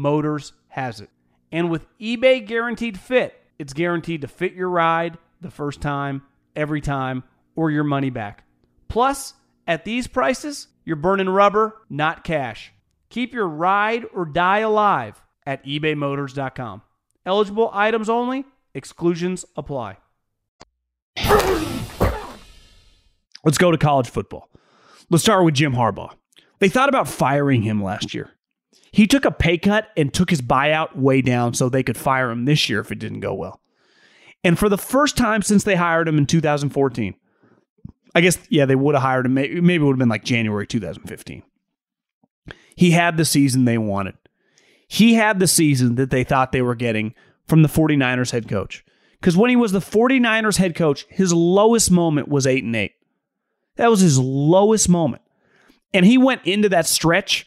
Motors 0.00 0.52
has 0.68 1.00
it. 1.00 1.10
And 1.52 1.70
with 1.70 1.86
eBay 1.98 2.46
Guaranteed 2.46 2.98
Fit, 2.98 3.40
it's 3.58 3.72
guaranteed 3.72 4.22
to 4.22 4.28
fit 4.28 4.54
your 4.54 4.70
ride 4.70 5.18
the 5.40 5.50
first 5.50 5.80
time, 5.80 6.22
every 6.56 6.80
time, 6.80 7.22
or 7.54 7.70
your 7.70 7.84
money 7.84 8.10
back. 8.10 8.44
Plus, 8.88 9.34
at 9.66 9.84
these 9.84 10.06
prices, 10.06 10.68
you're 10.84 10.96
burning 10.96 11.28
rubber, 11.28 11.76
not 11.88 12.24
cash. 12.24 12.72
Keep 13.10 13.34
your 13.34 13.48
ride 13.48 14.04
or 14.14 14.24
die 14.24 14.60
alive 14.60 15.20
at 15.46 15.64
ebaymotors.com. 15.64 16.82
Eligible 17.26 17.70
items 17.72 18.08
only, 18.08 18.44
exclusions 18.74 19.44
apply. 19.56 19.98
Let's 23.44 23.58
go 23.58 23.70
to 23.70 23.78
college 23.78 24.08
football. 24.08 24.48
Let's 25.10 25.24
start 25.24 25.44
with 25.44 25.54
Jim 25.54 25.74
Harbaugh. 25.74 26.14
They 26.60 26.68
thought 26.68 26.88
about 26.88 27.08
firing 27.08 27.62
him 27.62 27.82
last 27.82 28.14
year. 28.14 28.30
He 28.92 29.06
took 29.06 29.24
a 29.24 29.30
pay 29.30 29.58
cut 29.58 29.88
and 29.96 30.12
took 30.12 30.30
his 30.30 30.42
buyout 30.42 30.96
way 30.96 31.22
down 31.22 31.54
so 31.54 31.68
they 31.68 31.82
could 31.82 31.96
fire 31.96 32.30
him 32.30 32.44
this 32.44 32.68
year 32.68 32.80
if 32.80 32.90
it 32.90 32.98
didn't 32.98 33.20
go 33.20 33.34
well. 33.34 33.60
And 34.42 34.58
for 34.58 34.68
the 34.68 34.78
first 34.78 35.16
time 35.16 35.42
since 35.42 35.64
they 35.64 35.76
hired 35.76 36.08
him 36.08 36.18
in 36.18 36.26
2014, 36.26 37.14
I 38.14 38.20
guess, 38.20 38.38
yeah, 38.48 38.66
they 38.66 38.74
would 38.74 38.94
have 38.94 39.02
hired 39.02 39.26
him. 39.26 39.34
Maybe, 39.34 39.54
it 39.56 39.78
would 39.80 39.92
have 39.92 39.98
been 39.98 40.08
like 40.08 40.24
January 40.24 40.66
2015. 40.66 41.42
He 42.74 42.90
had 42.92 43.16
the 43.16 43.24
season 43.24 43.64
they 43.64 43.78
wanted. 43.78 44.14
He 44.88 45.14
had 45.14 45.38
the 45.38 45.46
season 45.46 45.94
that 45.96 46.10
they 46.10 46.24
thought 46.24 46.50
they 46.50 46.62
were 46.62 46.74
getting 46.74 47.14
from 47.46 47.62
the 47.62 47.68
49ers 47.68 48.32
head 48.32 48.48
coach. 48.48 48.84
Because 49.20 49.36
when 49.36 49.50
he 49.50 49.56
was 49.56 49.72
the 49.72 49.80
49ers 49.80 50.56
head 50.56 50.74
coach, 50.74 51.06
his 51.10 51.32
lowest 51.32 51.90
moment 51.90 52.28
was 52.28 52.46
8 52.46 52.64
and 52.64 52.74
8. 52.74 52.92
That 53.76 53.90
was 53.90 54.00
his 54.00 54.18
lowest 54.18 54.88
moment. 54.88 55.22
And 55.92 56.06
he 56.06 56.18
went 56.18 56.44
into 56.46 56.68
that 56.70 56.86
stretch. 56.86 57.46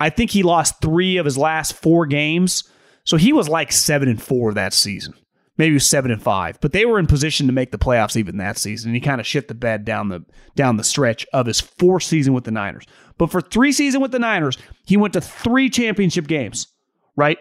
I 0.00 0.10
think 0.10 0.30
he 0.30 0.42
lost 0.42 0.80
three 0.80 1.16
of 1.16 1.24
his 1.24 1.38
last 1.38 1.74
four 1.74 2.06
games. 2.06 2.64
So 3.04 3.16
he 3.16 3.32
was 3.32 3.48
like 3.48 3.70
7 3.70 4.08
and 4.08 4.22
4 4.22 4.54
that 4.54 4.72
season. 4.72 5.14
Maybe 5.56 5.78
7 5.78 6.10
and 6.10 6.22
5. 6.22 6.60
But 6.60 6.72
they 6.72 6.84
were 6.84 6.98
in 6.98 7.06
position 7.06 7.46
to 7.46 7.52
make 7.52 7.70
the 7.70 7.78
playoffs 7.78 8.16
even 8.16 8.38
that 8.38 8.58
season. 8.58 8.88
And 8.88 8.96
he 8.96 9.00
kind 9.00 9.20
of 9.20 9.26
shit 9.26 9.46
the 9.46 9.54
bed 9.54 9.84
down 9.84 10.08
the 10.08 10.24
down 10.56 10.76
the 10.76 10.84
stretch 10.84 11.26
of 11.32 11.46
his 11.46 11.60
fourth 11.60 12.02
season 12.02 12.32
with 12.32 12.44
the 12.44 12.50
Niners. 12.50 12.86
But 13.18 13.30
for 13.30 13.40
three 13.40 13.70
season 13.70 14.00
with 14.00 14.10
the 14.10 14.18
Niners, 14.18 14.58
he 14.84 14.96
went 14.96 15.12
to 15.14 15.20
three 15.20 15.70
championship 15.70 16.26
games, 16.26 16.66
right? 17.14 17.38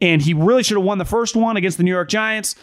And 0.00 0.22
he 0.22 0.32
really 0.34 0.62
should 0.62 0.76
have 0.76 0.84
won 0.84 0.98
the 0.98 1.04
first 1.04 1.36
one 1.36 1.56
against 1.56 1.76
the 1.76 1.84
New 1.84 1.90
York 1.90 2.08
Giants. 2.08 2.54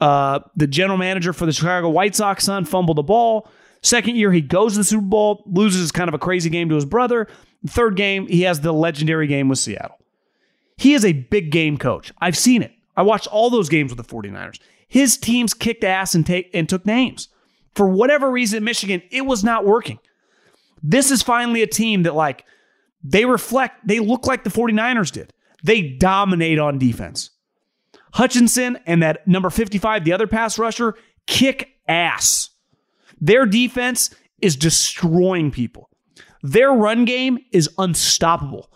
Uh, 0.00 0.40
the 0.56 0.66
general 0.66 0.98
manager 0.98 1.32
for 1.32 1.46
the 1.46 1.52
Chicago 1.52 1.88
White 1.88 2.14
Sox 2.14 2.44
son 2.44 2.64
fumbled 2.64 2.98
the 2.98 3.02
ball. 3.02 3.48
Second 3.82 4.16
year, 4.16 4.32
he 4.32 4.40
goes 4.40 4.72
to 4.72 4.78
the 4.78 4.84
Super 4.84 5.04
Bowl, 5.04 5.44
loses 5.46 5.92
kind 5.92 6.08
of 6.08 6.14
a 6.14 6.18
crazy 6.18 6.50
game 6.50 6.68
to 6.68 6.74
his 6.74 6.84
brother. 6.84 7.28
Third 7.66 7.96
game, 7.96 8.26
he 8.26 8.42
has 8.42 8.60
the 8.60 8.72
legendary 8.72 9.26
game 9.26 9.48
with 9.48 9.58
Seattle. 9.58 9.98
He 10.76 10.94
is 10.94 11.04
a 11.04 11.12
big 11.12 11.50
game 11.50 11.76
coach. 11.76 12.12
I've 12.20 12.36
seen 12.36 12.62
it. 12.62 12.72
I 12.96 13.02
watched 13.02 13.26
all 13.26 13.50
those 13.50 13.68
games 13.68 13.94
with 13.94 14.04
the 14.04 14.14
49ers. 14.14 14.60
His 14.86 15.16
teams 15.16 15.54
kicked 15.54 15.84
ass 15.84 16.14
and, 16.14 16.24
take, 16.24 16.50
and 16.54 16.68
took 16.68 16.86
names. 16.86 17.28
For 17.74 17.86
whatever 17.88 18.30
reason, 18.30 18.64
Michigan, 18.64 19.02
it 19.10 19.26
was 19.26 19.44
not 19.44 19.64
working. 19.66 19.98
This 20.82 21.10
is 21.10 21.22
finally 21.22 21.62
a 21.62 21.66
team 21.66 22.04
that, 22.04 22.14
like, 22.14 22.44
they 23.02 23.24
reflect, 23.24 23.86
they 23.86 24.00
look 24.00 24.26
like 24.26 24.44
the 24.44 24.50
49ers 24.50 25.12
did. 25.12 25.32
They 25.62 25.82
dominate 25.82 26.58
on 26.58 26.78
defense. 26.78 27.30
Hutchinson 28.12 28.78
and 28.86 29.02
that 29.02 29.26
number 29.26 29.50
55, 29.50 30.04
the 30.04 30.12
other 30.12 30.26
pass 30.26 30.58
rusher, 30.58 30.94
kick 31.26 31.74
ass. 31.86 32.50
Their 33.20 33.46
defense 33.46 34.14
is 34.40 34.56
destroying 34.56 35.50
people. 35.50 35.87
Their 36.42 36.72
run 36.72 37.04
game 37.04 37.38
is 37.52 37.68
unstoppable. 37.78 38.70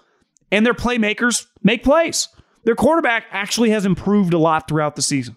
And 0.50 0.66
their 0.66 0.74
playmakers 0.74 1.46
make 1.62 1.82
plays. 1.82 2.28
Their 2.64 2.74
quarterback 2.74 3.24
actually 3.30 3.70
has 3.70 3.84
improved 3.84 4.34
a 4.34 4.38
lot 4.38 4.68
throughout 4.68 4.96
the 4.96 5.02
season. 5.02 5.36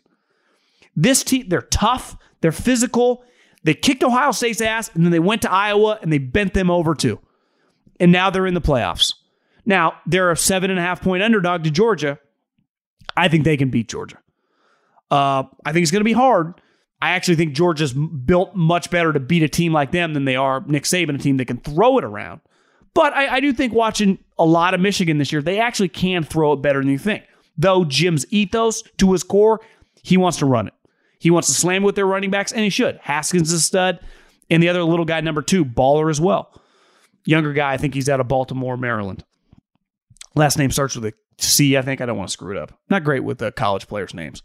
This 0.95 1.23
team, 1.23 1.49
they're 1.49 1.61
tough, 1.61 2.17
they're 2.41 2.51
physical. 2.51 3.23
They 3.63 3.73
kicked 3.73 4.03
Ohio 4.03 4.31
State's 4.31 4.61
ass, 4.61 4.91
and 4.93 5.03
then 5.03 5.11
they 5.11 5.19
went 5.19 5.41
to 5.41 5.51
Iowa 5.51 5.97
and 6.01 6.13
they 6.13 6.19
bent 6.19 6.53
them 6.53 6.69
over 6.69 6.93
too. 6.93 7.19
And 7.99 8.11
now 8.11 8.29
they're 8.29 8.45
in 8.45 8.53
the 8.53 8.61
playoffs. 8.61 9.13
Now, 9.65 9.95
they're 10.05 10.29
a 10.29 10.38
seven 10.38 10.69
and 10.69 10.79
a 10.79 10.83
half 10.83 11.01
point 11.01 11.23
underdog 11.23 11.63
to 11.63 11.71
Georgia. 11.71 12.19
I 13.17 13.27
think 13.27 13.43
they 13.43 13.57
can 13.57 13.69
beat 13.69 13.89
Georgia. 13.89 14.17
Uh, 15.09 15.43
I 15.65 15.71
think 15.71 15.83
it's 15.83 15.91
going 15.91 16.01
to 16.01 16.05
be 16.05 16.13
hard. 16.13 16.61
I 17.01 17.12
actually 17.12 17.36
think 17.36 17.53
Georgia's 17.53 17.93
built 17.93 18.55
much 18.55 18.89
better 18.89 19.13
to 19.13 19.19
beat 19.19 19.43
a 19.43 19.49
team 19.49 19.73
like 19.73 19.91
them 19.91 20.13
than 20.13 20.25
they 20.25 20.36
are 20.36 20.63
Nick 20.65 20.84
Saban, 20.84 21.15
a 21.15 21.17
team 21.17 21.38
that 21.38 21.45
can 21.45 21.58
throw 21.58 21.97
it 21.97 22.03
around. 22.03 22.41
But 22.93 23.13
I, 23.13 23.36
I 23.36 23.39
do 23.41 23.51
think 23.51 23.73
watching 23.73 24.17
a 24.39 24.45
lot 24.45 24.73
of 24.73 24.79
Michigan 24.79 25.17
this 25.17 25.31
year, 25.31 25.41
they 25.41 25.60
actually 25.60 25.89
can 25.89 26.23
throw 26.23 26.53
it 26.53 26.62
better 26.62 26.79
than 26.79 26.89
you 26.89 26.97
think. 26.97 27.25
Though 27.58 27.86
Jim's 27.86 28.25
ethos 28.31 28.81
to 28.97 29.12
his 29.12 29.23
core, 29.23 29.60
he 30.01 30.17
wants 30.17 30.38
to 30.39 30.45
run 30.45 30.67
it. 30.67 30.73
He 31.19 31.29
wants 31.29 31.47
to 31.47 31.53
slam 31.53 31.84
with 31.84 31.95
their 31.95 32.05
running 32.05 32.31
backs, 32.31 32.51
and 32.51 32.62
he 32.62 32.69
should. 32.69 32.97
Haskins 33.01 33.51
is 33.51 33.60
a 33.60 33.63
stud, 33.63 33.99
and 34.49 34.63
the 34.63 34.69
other 34.69 34.84
little 34.84 35.05
guy, 35.05 35.19
number 35.21 35.41
two, 35.41 35.65
baller 35.65 36.10
as 36.10 36.21
well. 36.21 36.62
Younger 37.25 37.53
guy, 37.53 37.73
I 37.73 37.77
think 37.77 37.93
he's 37.93 38.10
out 38.10 38.19
of 38.19 38.27
Baltimore, 38.27 38.77
Maryland. 38.77 39.23
Last 40.36 40.58
name 40.58 40.71
starts 40.71 40.95
with 40.95 41.05
a 41.05 41.13
C, 41.39 41.75
I 41.77 41.81
think. 41.81 42.01
I 42.01 42.05
don't 42.05 42.17
want 42.17 42.29
to 42.29 42.34
screw 42.34 42.55
it 42.55 42.62
up. 42.62 42.77
Not 42.89 43.03
great 43.03 43.23
with 43.23 43.39
the 43.39 43.51
college 43.51 43.88
players' 43.88 44.13
names. 44.13 44.43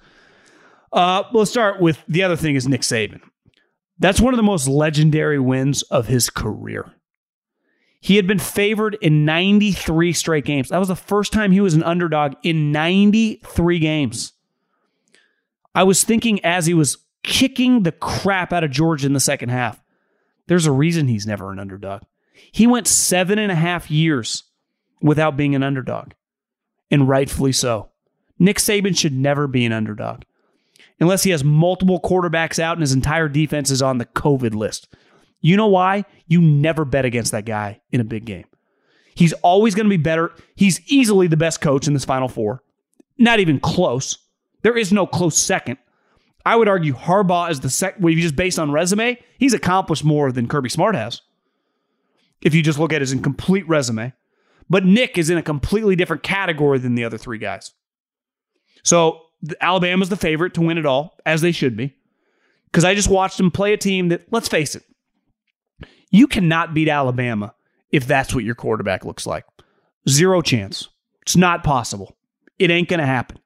Uh, 0.93 1.23
let's 1.33 1.51
start 1.51 1.81
with 1.81 2.03
the 2.09 2.23
other 2.23 2.37
thing 2.37 2.57
is 2.57 2.67
Nick 2.67 2.81
Saban. 2.83 3.21
That's 3.99 4.21
one 4.21 4.33
of 4.33 4.39
the 4.39 4.43
most 4.43 4.67
legendary 4.67 5.39
wins 5.39 5.83
of 5.83 6.07
his 6.07 6.31
career. 6.31 6.93
He 8.01 8.17
had 8.17 8.27
been 8.27 8.39
favored 8.39 8.97
in 9.03 9.27
93 9.27 10.15
straight 10.15 10.47
games. 10.47 10.71
That 10.71 10.79
was 10.79 10.89
the 10.89 10.97
first 10.97 11.33
time 11.33 11.53
he 11.53 11.61
was 11.61 11.75
an 11.75 11.83
underdog 11.83 12.35
in 12.43 12.73
93 12.73 13.79
games. 13.79 14.33
I 15.75 15.83
was 15.85 16.03
thinking 16.03 16.43
as 16.45 16.67
he 16.67 16.75
was 16.75 16.97
kicking 17.23 17.83
the 17.83 17.93
crap 17.93 18.53
out 18.53 18.65
of 18.65 18.71
Georgia 18.71 19.07
in 19.07 19.13
the 19.13 19.21
second 19.21 19.51
half, 19.51 19.81
there's 20.47 20.67
a 20.67 20.73
reason 20.73 21.07
he's 21.07 21.27
never 21.27 21.53
an 21.53 21.59
underdog. 21.59 22.03
He 22.51 22.67
went 22.67 22.89
seven 22.89 23.39
and 23.39 23.53
a 23.53 23.57
half 23.57 23.91
years 23.91 24.45
without 25.03 25.37
being 25.37 25.55
an 25.55 25.63
underdog, 25.63 26.13
and 26.91 27.09
rightfully 27.09 27.53
so. 27.53 27.91
Nick 28.39 28.57
Saban 28.57 28.97
should 28.97 29.13
never 29.13 29.47
be 29.47 29.67
an 29.67 29.73
underdog 29.73 30.23
unless 31.01 31.23
he 31.23 31.31
has 31.31 31.43
multiple 31.43 32.01
quarterbacks 32.01 32.59
out 32.59 32.77
and 32.77 32.83
his 32.83 32.93
entire 32.93 33.29
defense 33.29 33.71
is 33.71 33.83
on 33.83 33.99
the 33.99 34.07
COVID 34.07 34.55
list. 34.55 34.89
You 35.41 35.57
know 35.57 35.69
why? 35.69 36.05
You 36.27 36.41
never 36.41 36.85
bet 36.85 37.05
against 37.05 37.33
that 37.33 37.47
guy 37.47 37.81
in 37.91 38.01
a 38.01 38.05
big 38.05 38.27
game. 38.27 38.45
He's 39.15 39.33
always 39.35 39.75
going 39.75 39.87
to 39.87 39.91
be 39.91 40.03
better. 40.03 40.33
He's 40.55 40.81
easily 40.87 41.27
the 41.27 41.37
best 41.37 41.61
coach 41.61 41.87
in 41.87 41.95
this 41.95 42.05
Final 42.05 42.29
Four. 42.29 42.63
Not 43.19 43.41
even 43.41 43.59
close. 43.59 44.19
There 44.63 44.77
is 44.77 44.93
no 44.93 45.07
close 45.07 45.37
second. 45.37 45.79
I 46.45 46.57
would 46.57 46.69
argue 46.69 46.95
Harbaugh 46.95 47.51
is 47.51 47.61
the 47.61 47.71
second. 47.71 48.03
Well, 48.03 48.13
if 48.13 48.17
you 48.17 48.23
just 48.23 48.37
based 48.37 48.59
on 48.59 48.73
resume, 48.73 49.19
he's 49.39 49.55
accomplished 49.55 50.05
more 50.05 50.33
than 50.33 50.49
Kirby 50.49 50.69
Smart 50.69 50.95
has. 50.95 51.21
If 52.43 52.55
you 52.55 52.63
just 52.63 52.79
look 52.79 52.93
at 52.93 53.03
his 53.03 53.13
incomplete 53.13 53.69
resume, 53.69 54.15
but 54.71 54.87
Nick 54.87 55.19
is 55.19 55.29
in 55.29 55.37
a 55.37 55.43
completely 55.43 55.97
different 55.97 56.23
category 56.23 56.79
than 56.79 56.95
the 56.95 57.05
other 57.05 57.19
three 57.19 57.39
guys. 57.39 57.73
So 58.83 59.21
Alabama's 59.61 60.09
the 60.09 60.17
favorite 60.17 60.55
to 60.55 60.61
win 60.61 60.79
it 60.79 60.87
all, 60.87 61.19
as 61.25 61.41
they 61.41 61.53
should 61.53 61.77
be. 61.77 61.95
Because 62.67 62.85
I 62.85 62.95
just 62.95 63.11
watched 63.11 63.37
them 63.37 63.51
play 63.51 63.73
a 63.73 63.77
team 63.77 64.09
that, 64.09 64.27
let's 64.31 64.49
face 64.49 64.75
it, 64.75 64.85
you 66.11 66.27
cannot 66.27 66.75
beat 66.75 66.89
Alabama 66.89 67.55
if 67.91 68.07
that's 68.07 68.35
what 68.35 68.45
your 68.45 68.55
quarterback 68.55 69.05
looks 69.05 69.27
like. 69.27 69.45
Zero 70.09 70.43
chance. 70.43 70.89
It's 71.23 71.37
not 71.37 71.65
possible. 71.65 72.17
It 72.59 72.71
ain't 72.71 72.89
going 72.89 73.01
to 73.01 73.07
happen. 73.07 73.39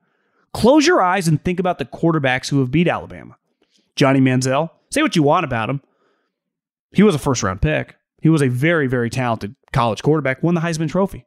Close 0.52 0.86
your 0.86 1.02
eyes 1.02 1.26
and 1.26 1.42
think 1.42 1.58
about 1.58 1.78
the 1.78 1.84
quarterbacks 1.84 2.48
who 2.48 2.60
have 2.60 2.70
beat 2.70 2.88
Alabama. 2.88 3.36
Johnny 3.96 4.20
Manziel, 4.20 4.70
say 4.90 5.02
what 5.02 5.16
you 5.16 5.22
want 5.22 5.44
about 5.44 5.70
him. 5.70 5.80
He 6.92 7.02
was 7.02 7.14
a 7.14 7.18
first 7.18 7.42
round 7.42 7.60
pick. 7.60 7.96
He 8.20 8.28
was 8.28 8.42
a 8.42 8.48
very, 8.48 8.86
very 8.86 9.10
talented 9.10 9.54
college 9.72 10.02
quarterback, 10.02 10.42
won 10.42 10.54
the 10.54 10.60
Heisman 10.60 10.88
Trophy. 10.88 11.26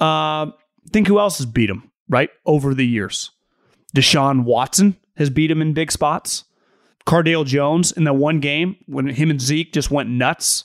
Uh, 0.00 0.52
think 0.90 1.08
who 1.08 1.18
else 1.18 1.38
has 1.38 1.46
beat 1.46 1.70
him, 1.70 1.90
right, 2.08 2.30
over 2.46 2.74
the 2.74 2.86
years? 2.86 3.30
Deshaun 3.94 4.44
Watson 4.44 4.96
has 5.16 5.30
beat 5.30 5.50
him 5.50 5.62
in 5.62 5.72
big 5.72 5.90
spots. 5.90 6.44
Cardale 7.06 7.46
Jones 7.46 7.90
in 7.92 8.04
that 8.04 8.14
one 8.14 8.38
game 8.40 8.76
when 8.86 9.08
him 9.08 9.30
and 9.30 9.40
Zeke 9.40 9.72
just 9.72 9.90
went 9.90 10.10
nuts. 10.10 10.64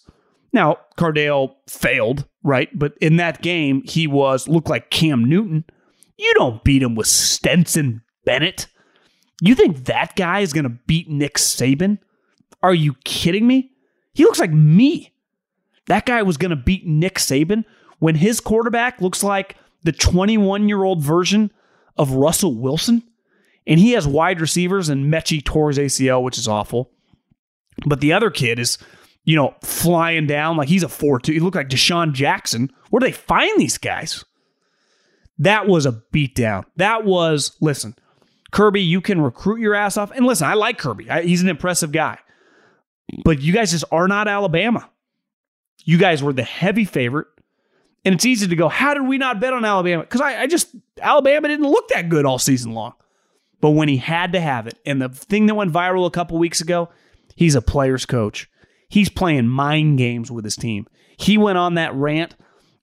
Now, 0.51 0.77
Cardale 0.97 1.55
failed, 1.67 2.25
right? 2.43 2.69
But 2.77 2.95
in 2.99 3.15
that 3.17 3.41
game, 3.41 3.81
he 3.85 4.07
was 4.07 4.47
looked 4.47 4.69
like 4.69 4.89
Cam 4.89 5.23
Newton. 5.23 5.63
You 6.17 6.33
don't 6.35 6.63
beat 6.63 6.83
him 6.83 6.95
with 6.95 7.07
Stetson 7.07 8.01
Bennett. 8.25 8.67
You 9.41 9.55
think 9.55 9.85
that 9.85 10.15
guy 10.15 10.41
is 10.41 10.53
going 10.53 10.65
to 10.65 10.69
beat 10.69 11.09
Nick 11.09 11.35
Saban? 11.35 11.97
Are 12.61 12.73
you 12.73 12.93
kidding 13.03 13.47
me? 13.47 13.71
He 14.13 14.23
looks 14.23 14.39
like 14.39 14.51
me. 14.51 15.13
That 15.87 16.05
guy 16.05 16.21
was 16.23 16.37
going 16.37 16.51
to 16.51 16.55
beat 16.55 16.85
Nick 16.85 17.15
Saban 17.15 17.65
when 17.99 18.15
his 18.15 18.39
quarterback 18.39 19.01
looks 19.01 19.23
like 19.23 19.57
the 19.83 19.91
21 19.91 20.69
year 20.69 20.83
old 20.83 21.01
version 21.01 21.51
of 21.97 22.11
Russell 22.11 22.55
Wilson. 22.55 23.03
And 23.65 23.79
he 23.79 23.91
has 23.91 24.07
wide 24.07 24.41
receivers, 24.41 24.89
and 24.89 25.11
Metchie 25.11 25.43
tore 25.43 25.69
his 25.69 25.77
ACL, 25.77 26.21
which 26.21 26.37
is 26.37 26.47
awful. 26.47 26.91
But 27.85 28.01
the 28.01 28.13
other 28.13 28.29
kid 28.29 28.59
is, 28.59 28.77
you 29.23 29.35
know, 29.35 29.55
flying 29.63 30.27
down 30.27 30.57
like 30.57 30.67
he's 30.67 30.83
a 30.83 30.89
4 30.89 31.19
2. 31.19 31.31
He 31.31 31.39
looked 31.39 31.55
like 31.55 31.69
DeSean 31.69 32.13
Jackson. 32.13 32.71
Where 32.89 32.99
do 32.99 33.05
they 33.05 33.11
find 33.11 33.59
these 33.59 33.77
guys? 33.77 34.23
That 35.39 35.67
was 35.67 35.85
a 35.85 36.01
beatdown. 36.13 36.65
That 36.75 37.05
was, 37.05 37.55
listen, 37.59 37.95
Kirby, 38.51 38.81
you 38.81 39.01
can 39.01 39.19
recruit 39.19 39.59
your 39.59 39.73
ass 39.73 39.97
off. 39.97 40.11
And 40.11 40.25
listen, 40.25 40.47
I 40.47 40.53
like 40.53 40.77
Kirby, 40.77 41.09
I, 41.09 41.23
he's 41.23 41.41
an 41.41 41.49
impressive 41.49 41.91
guy. 41.91 42.19
But 43.23 43.41
you 43.41 43.51
guys 43.53 43.71
just 43.71 43.85
are 43.91 44.07
not 44.07 44.27
Alabama. 44.27 44.89
You 45.83 45.97
guys 45.97 46.23
were 46.23 46.33
the 46.33 46.43
heavy 46.43 46.85
favorite. 46.85 47.27
And 48.05 48.15
it's 48.15 48.25
easy 48.25 48.47
to 48.47 48.55
go, 48.55 48.69
how 48.69 48.93
did 48.93 49.07
we 49.07 49.17
not 49.17 49.39
bet 49.39 49.53
on 49.53 49.63
Alabama? 49.65 50.03
Because 50.03 50.21
I, 50.21 50.41
I 50.41 50.47
just, 50.47 50.75
Alabama 51.01 51.47
didn't 51.47 51.69
look 51.69 51.87
that 51.89 52.09
good 52.09 52.25
all 52.25 52.37
season 52.37 52.73
long. 52.73 52.93
But 53.63 53.69
when 53.69 53.87
he 53.87 53.95
had 53.95 54.33
to 54.33 54.41
have 54.41 54.67
it, 54.67 54.77
and 54.85 55.01
the 55.01 55.07
thing 55.07 55.45
that 55.45 55.55
went 55.55 55.71
viral 55.71 56.05
a 56.05 56.11
couple 56.11 56.37
weeks 56.37 56.59
ago, 56.59 56.89
he's 57.37 57.55
a 57.55 57.61
player's 57.61 58.05
coach. 58.05 58.49
He's 58.89 59.07
playing 59.07 59.47
mind 59.47 59.97
games 59.97 60.29
with 60.29 60.43
his 60.43 60.57
team. 60.57 60.85
He 61.15 61.37
went 61.37 61.57
on 61.57 61.75
that 61.75 61.95
rant 61.95 62.35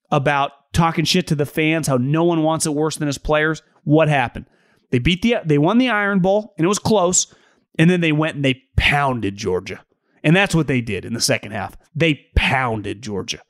about 0.09 0.53
talking 0.73 1.05
shit 1.05 1.27
to 1.27 1.35
the 1.35 1.45
fans, 1.45 1.85
how 1.85 1.97
no 1.97 2.23
one 2.23 2.41
wants 2.41 2.65
it 2.65 2.73
worse 2.73 2.97
than 2.97 3.05
his 3.05 3.19
players. 3.19 3.61
What 3.83 4.09
happened? 4.09 4.47
They 4.89 4.97
beat 4.97 5.21
the 5.21 5.35
they 5.45 5.59
won 5.59 5.77
the 5.77 5.89
Iron 5.89 6.17
Bowl 6.17 6.55
and 6.57 6.65
it 6.65 6.67
was 6.67 6.79
close. 6.79 7.31
And 7.77 7.87
then 7.87 8.01
they 8.01 8.11
went 8.11 8.37
and 8.37 8.43
they 8.43 8.63
pounded 8.75 9.35
Georgia. 9.35 9.85
And 10.23 10.35
that's 10.35 10.55
what 10.55 10.65
they 10.65 10.81
did 10.81 11.05
in 11.05 11.13
the 11.13 11.21
second 11.21 11.51
half. 11.51 11.77
They 11.93 12.25
pounded 12.35 13.03
Georgia. 13.03 13.43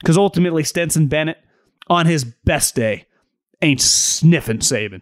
Because 0.00 0.18
ultimately, 0.18 0.64
Stetson 0.64 1.06
Bennett, 1.06 1.38
on 1.86 2.04
his 2.04 2.24
best 2.24 2.74
day, 2.74 3.06
ain't 3.62 3.80
sniffing 3.80 4.58
Saban. 4.58 5.00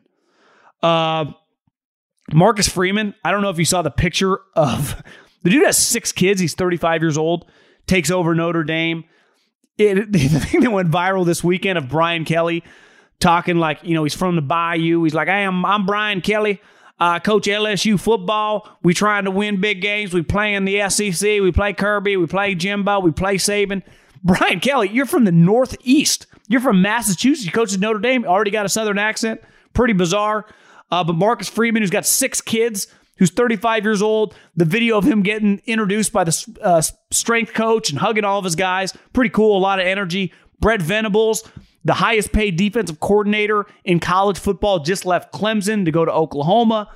Uh, 0.80 1.32
Marcus 2.32 2.68
Freeman, 2.68 3.14
I 3.24 3.30
don't 3.30 3.42
know 3.42 3.50
if 3.50 3.58
you 3.58 3.64
saw 3.64 3.82
the 3.82 3.90
picture 3.90 4.40
of 4.54 5.02
the 5.42 5.50
dude 5.50 5.64
has 5.64 5.78
six 5.78 6.12
kids. 6.12 6.40
He's 6.40 6.54
35 6.54 7.02
years 7.02 7.18
old, 7.18 7.46
takes 7.86 8.10
over 8.10 8.34
Notre 8.34 8.64
Dame. 8.64 9.04
It, 9.78 10.12
the 10.12 10.18
thing 10.18 10.60
that 10.62 10.70
went 10.70 10.90
viral 10.90 11.24
this 11.24 11.44
weekend 11.44 11.78
of 11.78 11.88
Brian 11.88 12.24
Kelly 12.24 12.64
talking 13.20 13.56
like, 13.56 13.82
you 13.82 13.94
know, 13.94 14.04
he's 14.04 14.14
from 14.14 14.36
the 14.36 14.42
Bayou. 14.42 15.02
He's 15.04 15.14
like, 15.14 15.28
I 15.28 15.40
am, 15.40 15.64
I'm 15.64 15.86
Brian 15.86 16.20
Kelly. 16.20 16.60
Uh, 16.98 17.18
coach 17.18 17.44
LSU 17.44 18.00
football. 18.00 18.68
We 18.82 18.94
trying 18.94 19.24
to 19.24 19.30
win 19.30 19.60
big 19.60 19.82
games. 19.82 20.14
We 20.14 20.22
play 20.22 20.54
in 20.54 20.64
the 20.64 20.88
SEC. 20.88 21.22
We 21.22 21.52
play 21.52 21.74
Kirby. 21.74 22.16
We 22.16 22.26
play 22.26 22.54
Jimbo. 22.54 23.00
We 23.00 23.10
play 23.10 23.36
Saban. 23.36 23.82
Brian 24.24 24.60
Kelly, 24.60 24.88
you're 24.88 25.06
from 25.06 25.24
the 25.24 25.32
Northeast. 25.32 26.26
You're 26.48 26.60
from 26.62 26.80
Massachusetts. 26.80 27.44
You 27.44 27.52
coach 27.52 27.74
at 27.74 27.80
Notre 27.80 27.98
Dame. 27.98 28.24
Already 28.24 28.50
got 28.50 28.66
a 28.66 28.68
Southern 28.68 28.98
accent. 28.98 29.42
Pretty 29.74 29.92
bizarre. 29.92 30.46
Uh, 30.90 31.02
but 31.04 31.14
Marcus 31.14 31.48
Freeman, 31.48 31.82
who's 31.82 31.90
got 31.90 32.06
six 32.06 32.40
kids, 32.40 32.86
who's 33.18 33.30
35 33.30 33.84
years 33.84 34.02
old, 34.02 34.34
the 34.54 34.64
video 34.64 34.96
of 34.98 35.04
him 35.04 35.22
getting 35.22 35.60
introduced 35.66 36.12
by 36.12 36.24
the 36.24 36.58
uh, 36.62 36.82
strength 37.10 37.54
coach 37.54 37.90
and 37.90 37.98
hugging 37.98 38.24
all 38.24 38.38
of 38.38 38.44
his 38.44 38.56
guys, 38.56 38.96
pretty 39.12 39.30
cool. 39.30 39.56
A 39.56 39.60
lot 39.60 39.80
of 39.80 39.86
energy. 39.86 40.32
Brent 40.60 40.82
Venables, 40.82 41.48
the 41.84 41.94
highest 41.94 42.32
paid 42.32 42.56
defensive 42.56 43.00
coordinator 43.00 43.66
in 43.84 44.00
college 44.00 44.38
football, 44.38 44.78
just 44.78 45.04
left 45.04 45.32
Clemson 45.32 45.84
to 45.84 45.90
go 45.90 46.04
to 46.04 46.12
Oklahoma. 46.12 46.90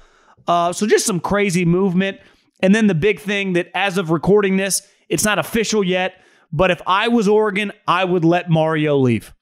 Uh, 0.47 0.73
so 0.73 0.87
just 0.87 1.07
some 1.07 1.21
crazy 1.21 1.65
movement. 1.65 2.19
And 2.61 2.75
then 2.75 2.87
the 2.87 2.95
big 2.95 3.21
thing 3.21 3.55
that, 3.55 3.71
as 3.75 3.99
of 3.99 4.11
recording 4.11 4.57
this, 4.57 4.83
it's 5.09 5.25
not 5.25 5.39
official 5.39 5.83
yet, 5.83 6.23
but 6.53 6.71
if 6.71 6.81
I 6.87 7.09
was 7.09 7.29
Oregon, 7.29 7.73
I 7.87 8.05
would 8.05 8.25
let 8.25 8.51
Mario 8.51 8.97
leave. 8.97 9.33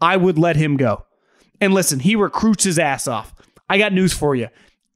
I 0.00 0.16
would 0.16 0.38
let 0.38 0.56
him 0.56 0.76
go. 0.76 1.04
And 1.60 1.72
listen, 1.72 2.00
he 2.00 2.16
recruits 2.16 2.64
his 2.64 2.78
ass 2.78 3.06
off. 3.08 3.33
I 3.68 3.78
got 3.78 3.92
news 3.92 4.12
for 4.12 4.34
you. 4.34 4.48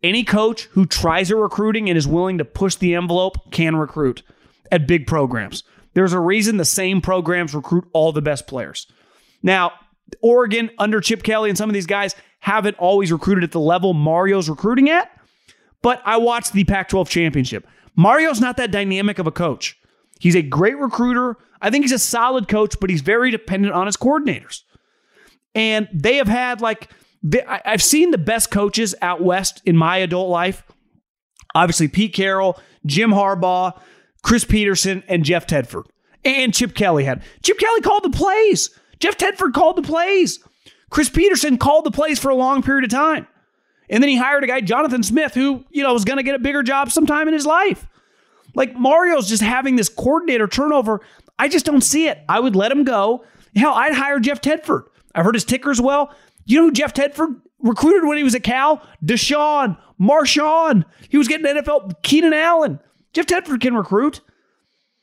Any 0.03 0.25
coach 0.25 0.65
who 0.73 0.87
tries 0.87 1.31
at 1.31 1.37
recruiting 1.37 1.89
and 1.89 1.99
is 1.99 2.07
willing 2.07 2.39
to 2.39 2.45
push 2.45 2.77
the 2.77 2.95
envelope 2.95 3.51
can 3.51 3.77
recruit 3.77 4.23
at 4.71 4.87
big 4.87 5.07
programs. 5.07 5.65
There's 5.95 6.13
a 6.13 6.21
reason 6.21 6.57
the 6.57 6.65
same 6.65 7.01
programs 7.01 7.55
recruit 7.55 7.89
all 7.93 8.13
the 8.13 8.23
best 8.23 8.47
players. 8.47 8.87
Now, 9.43 9.73
Oregon 10.23 10.71
under 10.79 11.01
Chip 11.01 11.23
Kelly 11.23 11.49
and 11.49 11.59
some 11.59 11.69
of 11.69 11.75
these 11.75 11.87
guys 11.87 12.15
haven't 12.41 12.79
always 12.79 13.11
recruited 13.11 13.45
at 13.45 13.53
the 13.53 13.61
level 13.61 13.95
Mario's 13.95 14.49
recruiting 14.49 14.89
at, 14.89 15.11
but 15.83 16.01
I 16.05 16.19
watched 16.19 16.53
the 16.53 16.65
Pac 16.65 16.89
12 16.89 17.09
championship. 17.09 17.67
Mario's 17.97 18.41
not 18.41 18.57
that 18.59 18.71
dynamic 18.71 19.19
of 19.19 19.27
a 19.27 19.33
coach. 19.33 19.77
He's 20.21 20.37
a 20.37 20.43
great 20.43 20.79
recruiter. 20.79 21.37
I 21.61 21.71
think 21.71 21.85
he's 21.85 21.93
a 21.93 21.99
solid 21.99 22.47
coach, 22.49 22.77
but 22.81 22.91
he's 22.91 23.01
very 23.01 23.31
dependent 23.31 23.75
on 23.75 23.87
his 23.87 23.97
coordinators. 23.97 24.63
And 25.55 25.89
they 25.93 26.17
have 26.17 26.29
had 26.29 26.61
like 26.61 26.91
I've 27.49 27.83
seen 27.83 28.11
the 28.11 28.19
best 28.19 28.51
coaches 28.51 28.95
out 29.03 29.23
west 29.23 29.61
in 29.65 29.77
my 29.77 29.99
adult 29.99 30.31
life. 30.31 30.63
Obviously, 31.55 31.89
Pete 31.89 32.15
Carroll, 32.15 32.59
Jim 32.87 33.11
Harbaugh, 33.11 33.79
Chris 34.23 34.45
Petersen, 34.45 35.03
and 35.09 35.25
Jeff 35.25 35.47
Tedford. 35.47 35.85
And 36.25 36.55
Chip 36.55 36.75
Kelly 36.75 37.05
had. 37.05 37.23
Chip 37.43 37.59
Kelly 37.59 37.81
called 37.81 38.05
the 38.05 38.11
plays. 38.11 38.71
Jeff 39.01 39.17
Tedford 39.17 39.53
called 39.53 39.77
the 39.77 39.83
plays. 39.83 40.41
Chris 40.91 41.09
Petersen 41.09 41.59
called 41.59 41.85
the 41.85 41.91
plays 41.91 42.19
for 42.19 42.31
a 42.31 42.35
long 42.35 42.63
period 42.63 42.85
of 42.85 42.91
time. 42.91 43.27
And 43.91 44.03
then 44.03 44.11
he 44.11 44.17
hired 44.17 44.45
a 44.45 44.47
guy, 44.47 44.61
Jonathan 44.61 45.03
Smith, 45.03 45.35
who, 45.35 45.65
you 45.71 45.83
know, 45.83 45.93
was 45.93 46.05
going 46.05 46.19
to 46.19 46.23
get 46.23 46.35
a 46.35 46.39
bigger 46.39 46.63
job 46.63 46.91
sometime 46.91 47.29
in 47.29 47.35
his 47.35 47.47
life. 47.47 47.87
Like 48.55 48.75
Mario's 48.75 49.29
just 49.29 49.43
having 49.43 49.77
this 49.77 49.89
coordinator 49.89 50.47
turnover. 50.47 51.01
I 51.39 51.49
just 51.49 51.65
don't 51.65 51.83
see 51.83 52.09
it. 52.09 52.19
I 52.29 52.41
would 52.41 52.57
let 52.57 52.73
him 52.73 52.85
go. 52.85 53.25
Hell, 53.55 53.73
I'd 53.75 53.95
hire 53.95 54.21
Jeff 54.21 54.41
Tedford. 54.41 54.85
I've 55.15 55.25
heard 55.25 55.35
his 55.35 55.45
tickers 55.45 55.81
well. 55.81 56.15
You 56.49 56.59
know 56.59 56.65
who 56.65 56.73
Jeff 56.73 56.95
Tedford 56.95 57.41
recruited 57.61 58.09
when 58.09 58.17
he 58.17 58.25
was 58.25 58.35
at 58.35 58.43
Cal? 58.43 58.83
Deshaun, 59.05 59.77
Marshawn. 60.01 60.85
He 61.11 61.19
was 61.19 61.29
getting 61.29 61.47
NFL. 61.47 62.03
Keenan 62.03 62.33
Allen. 62.33 62.81
Jeff 63.13 63.27
Tedford 63.27 63.61
can 63.61 63.77
recruit. 63.77 64.23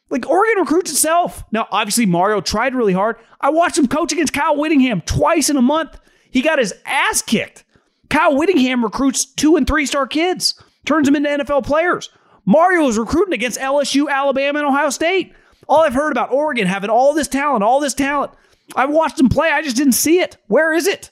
Like 0.10 0.28
Oregon 0.28 0.60
recruits 0.60 0.92
itself. 0.92 1.44
Now, 1.52 1.68
obviously, 1.72 2.08
Mario 2.08 2.42
tried 2.42 2.74
really 2.74 2.94
hard. 2.94 3.18
I 3.40 3.52
watched 3.52 3.78
him 3.78 3.88
coach 3.88 4.12
against 4.12 4.34
Kyle 4.34 4.58
Whittingham 4.58 5.02
twice 5.02 5.50
in 5.50 5.58
a 5.58 5.62
month. 5.62 6.00
He 6.32 6.42
got 6.42 6.58
his 6.60 6.74
ass 6.86 7.22
kicked. 7.22 7.64
Kyle 8.10 8.36
Whittingham 8.36 8.84
recruits 8.84 9.26
two 9.26 9.56
and 9.56 9.68
three 9.68 9.86
star 9.86 10.08
kids, 10.08 10.60
turns 10.86 11.06
them 11.06 11.16
into 11.16 11.30
NFL 11.30 11.66
players. 11.66 12.10
Mario 12.46 12.88
is 12.88 12.98
recruiting 12.98 13.34
against 13.34 13.60
LSU, 13.60 14.10
Alabama, 14.10 14.60
and 14.60 14.68
Ohio 14.68 14.90
State. 14.90 15.34
All 15.68 15.82
I've 15.82 15.94
heard 15.94 16.12
about 16.12 16.32
Oregon 16.32 16.68
having 16.68 16.90
all 16.90 17.14
this 17.14 17.28
talent, 17.28 17.64
all 17.64 17.80
this 17.80 17.94
talent. 17.94 18.32
I've 18.76 18.90
watched 18.92 19.18
them 19.18 19.30
play. 19.30 19.50
I 19.52 19.62
just 19.62 19.78
didn't 19.78 19.94
see 19.94 20.20
it. 20.20 20.38
Where 20.48 20.74
is 20.74 20.88
it? 20.88 21.12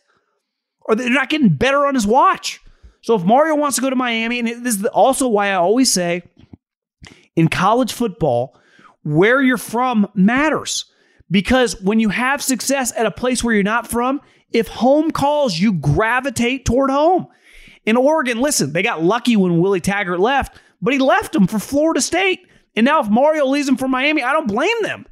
Or 0.85 0.95
they're 0.95 1.09
not 1.09 1.29
getting 1.29 1.49
better 1.49 1.85
on 1.85 1.95
his 1.95 2.07
watch. 2.07 2.61
So 3.01 3.15
if 3.15 3.23
Mario 3.23 3.55
wants 3.55 3.75
to 3.75 3.81
go 3.81 3.89
to 3.89 3.95
Miami, 3.95 4.39
and 4.39 4.47
this 4.65 4.75
is 4.75 4.85
also 4.85 5.27
why 5.27 5.49
I 5.49 5.55
always 5.55 5.91
say 5.91 6.23
in 7.35 7.47
college 7.49 7.93
football, 7.93 8.57
where 9.03 9.41
you're 9.41 9.57
from 9.57 10.07
matters. 10.13 10.85
Because 11.29 11.79
when 11.81 11.99
you 11.99 12.09
have 12.09 12.41
success 12.41 12.93
at 12.95 13.05
a 13.05 13.11
place 13.11 13.43
where 13.43 13.53
you're 13.53 13.63
not 13.63 13.87
from, 13.87 14.21
if 14.51 14.67
home 14.67 15.11
calls, 15.11 15.59
you 15.59 15.73
gravitate 15.73 16.65
toward 16.65 16.89
home. 16.89 17.27
In 17.85 17.97
Oregon, 17.97 18.39
listen, 18.39 18.71
they 18.71 18.83
got 18.83 19.03
lucky 19.03 19.35
when 19.35 19.59
Willie 19.59 19.81
Taggart 19.81 20.19
left, 20.19 20.57
but 20.81 20.93
he 20.93 20.99
left 20.99 21.33
them 21.33 21.47
for 21.47 21.59
Florida 21.59 22.01
State. 22.01 22.47
And 22.75 22.85
now 22.85 23.01
if 23.01 23.09
Mario 23.09 23.45
leaves 23.47 23.65
them 23.65 23.77
for 23.77 23.87
Miami, 23.87 24.23
I 24.23 24.31
don't 24.31 24.47
blame 24.47 24.81
them. 24.81 25.05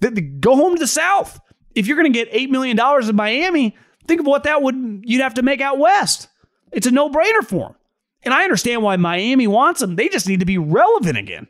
They, 0.00 0.10
they 0.10 0.20
go 0.20 0.56
home 0.56 0.74
to 0.74 0.78
the 0.78 0.86
South. 0.86 1.40
If 1.74 1.86
you're 1.86 1.96
going 1.96 2.10
to 2.10 2.18
get 2.18 2.32
$8 2.32 2.48
million 2.50 2.78
in 2.78 3.16
Miami, 3.16 3.76
Think 4.08 4.20
of 4.20 4.26
what 4.26 4.44
that 4.44 4.62
would 4.62 5.04
you'd 5.04 5.20
have 5.20 5.34
to 5.34 5.42
make 5.42 5.60
out 5.60 5.78
west. 5.78 6.28
It's 6.72 6.86
a 6.86 6.90
no-brainer 6.90 7.44
for 7.44 7.68
them. 7.68 7.74
And 8.22 8.34
I 8.34 8.42
understand 8.42 8.82
why 8.82 8.96
Miami 8.96 9.46
wants 9.46 9.80
them. 9.80 9.96
They 9.96 10.08
just 10.08 10.28
need 10.28 10.40
to 10.40 10.46
be 10.46 10.58
relevant 10.58 11.16
again. 11.16 11.46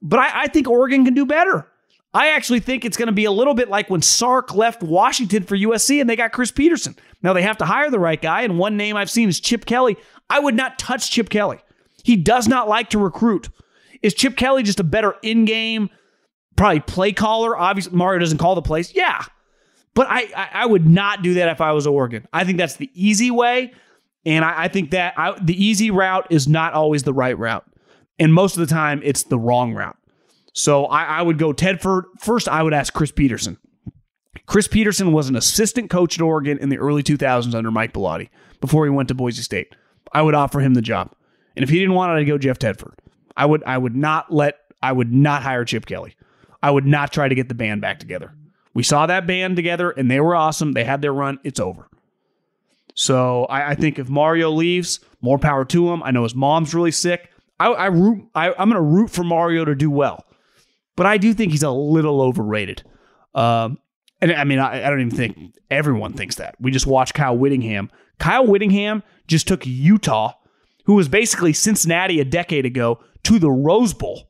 But 0.00 0.20
I, 0.20 0.42
I 0.42 0.46
think 0.46 0.68
Oregon 0.68 1.04
can 1.04 1.14
do 1.14 1.26
better. 1.26 1.66
I 2.14 2.28
actually 2.28 2.60
think 2.60 2.84
it's 2.84 2.96
going 2.96 3.08
to 3.08 3.12
be 3.12 3.24
a 3.24 3.30
little 3.30 3.54
bit 3.54 3.68
like 3.68 3.90
when 3.90 4.00
Sark 4.00 4.54
left 4.54 4.82
Washington 4.82 5.42
for 5.42 5.56
USC 5.56 6.00
and 6.00 6.08
they 6.08 6.16
got 6.16 6.32
Chris 6.32 6.50
Petersen. 6.50 6.96
Now 7.22 7.32
they 7.32 7.42
have 7.42 7.58
to 7.58 7.66
hire 7.66 7.90
the 7.90 7.98
right 7.98 8.20
guy, 8.20 8.42
and 8.42 8.58
one 8.58 8.76
name 8.76 8.96
I've 8.96 9.10
seen 9.10 9.28
is 9.28 9.40
Chip 9.40 9.66
Kelly. 9.66 9.96
I 10.30 10.38
would 10.38 10.54
not 10.54 10.78
touch 10.78 11.10
Chip 11.10 11.28
Kelly. 11.28 11.58
He 12.04 12.16
does 12.16 12.48
not 12.48 12.68
like 12.68 12.90
to 12.90 12.98
recruit. 12.98 13.48
Is 14.00 14.14
Chip 14.14 14.36
Kelly 14.36 14.62
just 14.62 14.80
a 14.80 14.84
better 14.84 15.16
in-game, 15.22 15.90
probably 16.56 16.80
play 16.80 17.12
caller? 17.12 17.56
Obviously, 17.56 17.96
Mario 17.96 18.20
doesn't 18.20 18.38
call 18.38 18.54
the 18.54 18.62
plays. 18.62 18.94
Yeah, 18.94 19.24
but 19.96 20.06
I, 20.10 20.28
I, 20.36 20.48
I 20.52 20.66
would 20.66 20.86
not 20.86 21.22
do 21.22 21.34
that 21.34 21.48
if 21.48 21.62
I 21.62 21.72
was 21.72 21.86
Oregon. 21.86 22.28
I 22.30 22.44
think 22.44 22.58
that's 22.58 22.76
the 22.76 22.90
easy 22.94 23.30
way. 23.30 23.72
And 24.26 24.44
I, 24.44 24.64
I 24.64 24.68
think 24.68 24.90
that 24.90 25.14
I, 25.16 25.36
the 25.40 25.64
easy 25.64 25.90
route 25.90 26.26
is 26.28 26.46
not 26.46 26.74
always 26.74 27.02
the 27.02 27.14
right 27.14 27.36
route. 27.36 27.64
And 28.18 28.32
most 28.32 28.58
of 28.58 28.60
the 28.60 28.72
time, 28.72 29.00
it's 29.02 29.22
the 29.24 29.38
wrong 29.38 29.72
route. 29.72 29.96
So 30.52 30.84
I, 30.84 31.04
I 31.04 31.22
would 31.22 31.38
go 31.38 31.54
Tedford. 31.54 32.04
First, 32.18 32.46
I 32.46 32.62
would 32.62 32.74
ask 32.74 32.92
Chris 32.92 33.10
Petersen. 33.10 33.56
Chris 34.44 34.68
Petersen 34.68 35.12
was 35.12 35.30
an 35.30 35.36
assistant 35.36 35.88
coach 35.88 36.18
at 36.18 36.22
Oregon 36.22 36.58
in 36.58 36.68
the 36.68 36.78
early 36.78 37.02
2000s 37.02 37.54
under 37.54 37.70
Mike 37.70 37.94
Bellotti 37.94 38.28
before 38.60 38.84
he 38.84 38.90
went 38.90 39.08
to 39.08 39.14
Boise 39.14 39.42
State. 39.42 39.74
I 40.12 40.20
would 40.20 40.34
offer 40.34 40.60
him 40.60 40.74
the 40.74 40.82
job. 40.82 41.10
And 41.56 41.62
if 41.62 41.70
he 41.70 41.78
didn't 41.78 41.94
want 41.94 42.12
it, 42.12 42.20
I'd 42.20 42.26
go 42.26 42.36
Jeff 42.36 42.58
Tedford. 42.58 42.94
I 43.34 43.46
would 43.46 43.64
I 43.64 43.78
would 43.78 43.96
not 43.96 44.30
let 44.30 44.58
I 44.82 44.92
would 44.92 45.12
not 45.12 45.42
hire 45.42 45.64
Chip 45.64 45.86
Kelly. 45.86 46.14
I 46.62 46.70
would 46.70 46.86
not 46.86 47.12
try 47.12 47.28
to 47.28 47.34
get 47.34 47.48
the 47.48 47.54
band 47.54 47.80
back 47.80 47.98
together. 47.98 48.34
We 48.76 48.82
saw 48.82 49.06
that 49.06 49.26
band 49.26 49.56
together 49.56 49.90
and 49.90 50.10
they 50.10 50.20
were 50.20 50.36
awesome. 50.36 50.72
They 50.72 50.84
had 50.84 51.00
their 51.00 51.14
run. 51.14 51.40
It's 51.42 51.58
over. 51.58 51.88
So 52.92 53.46
I, 53.46 53.70
I 53.70 53.74
think 53.74 53.98
if 53.98 54.10
Mario 54.10 54.50
leaves, 54.50 55.00
more 55.22 55.38
power 55.38 55.64
to 55.64 55.90
him. 55.90 56.02
I 56.02 56.10
know 56.10 56.24
his 56.24 56.34
mom's 56.34 56.74
really 56.74 56.90
sick. 56.90 57.30
I, 57.58 57.68
I 57.68 57.86
root. 57.86 58.28
I, 58.34 58.48
am 58.50 58.68
going 58.68 58.72
to 58.72 58.82
root 58.82 59.08
for 59.08 59.24
Mario 59.24 59.64
to 59.64 59.74
do 59.74 59.90
well, 59.90 60.26
but 60.94 61.06
I 61.06 61.16
do 61.16 61.32
think 61.32 61.52
he's 61.52 61.62
a 61.62 61.70
little 61.70 62.20
overrated. 62.20 62.82
Um, 63.34 63.78
and 64.20 64.32
I 64.32 64.44
mean, 64.44 64.58
I, 64.58 64.86
I 64.86 64.90
don't 64.90 65.00
even 65.00 65.16
think 65.16 65.54
everyone 65.70 66.12
thinks 66.12 66.34
that. 66.34 66.54
We 66.60 66.70
just 66.70 66.86
watched 66.86 67.14
Kyle 67.14 67.34
Whittingham. 67.34 67.90
Kyle 68.18 68.46
Whittingham 68.46 69.02
just 69.26 69.48
took 69.48 69.66
Utah, 69.66 70.34
who 70.84 70.96
was 70.96 71.08
basically 71.08 71.54
Cincinnati 71.54 72.20
a 72.20 72.26
decade 72.26 72.66
ago, 72.66 73.00
to 73.22 73.38
the 73.38 73.50
Rose 73.50 73.94
Bowl. 73.94 74.28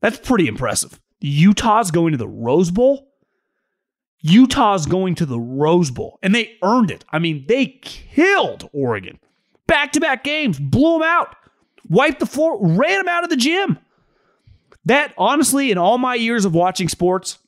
That's 0.00 0.18
pretty 0.18 0.48
impressive. 0.48 0.98
Utah's 1.20 1.90
going 1.90 2.12
to 2.12 2.18
the 2.18 2.26
Rose 2.26 2.70
Bowl. 2.70 3.09
Utah's 4.22 4.86
going 4.86 5.14
to 5.16 5.26
the 5.26 5.40
Rose 5.40 5.90
Bowl, 5.90 6.18
and 6.22 6.34
they 6.34 6.56
earned 6.62 6.90
it. 6.90 7.04
I 7.10 7.18
mean, 7.18 7.44
they 7.48 7.66
killed 7.66 8.68
Oregon. 8.72 9.18
Back 9.66 9.92
to 9.92 10.00
back 10.00 10.24
games, 10.24 10.58
blew 10.58 10.94
them 10.94 11.02
out, 11.02 11.36
wiped 11.88 12.20
the 12.20 12.26
floor, 12.26 12.58
ran 12.60 12.98
them 12.98 13.08
out 13.08 13.24
of 13.24 13.30
the 13.30 13.36
gym. 13.36 13.78
That, 14.84 15.14
honestly, 15.16 15.70
in 15.70 15.78
all 15.78 15.98
my 15.98 16.14
years 16.14 16.44
of 16.44 16.54
watching 16.54 16.88
sports, 16.88 17.38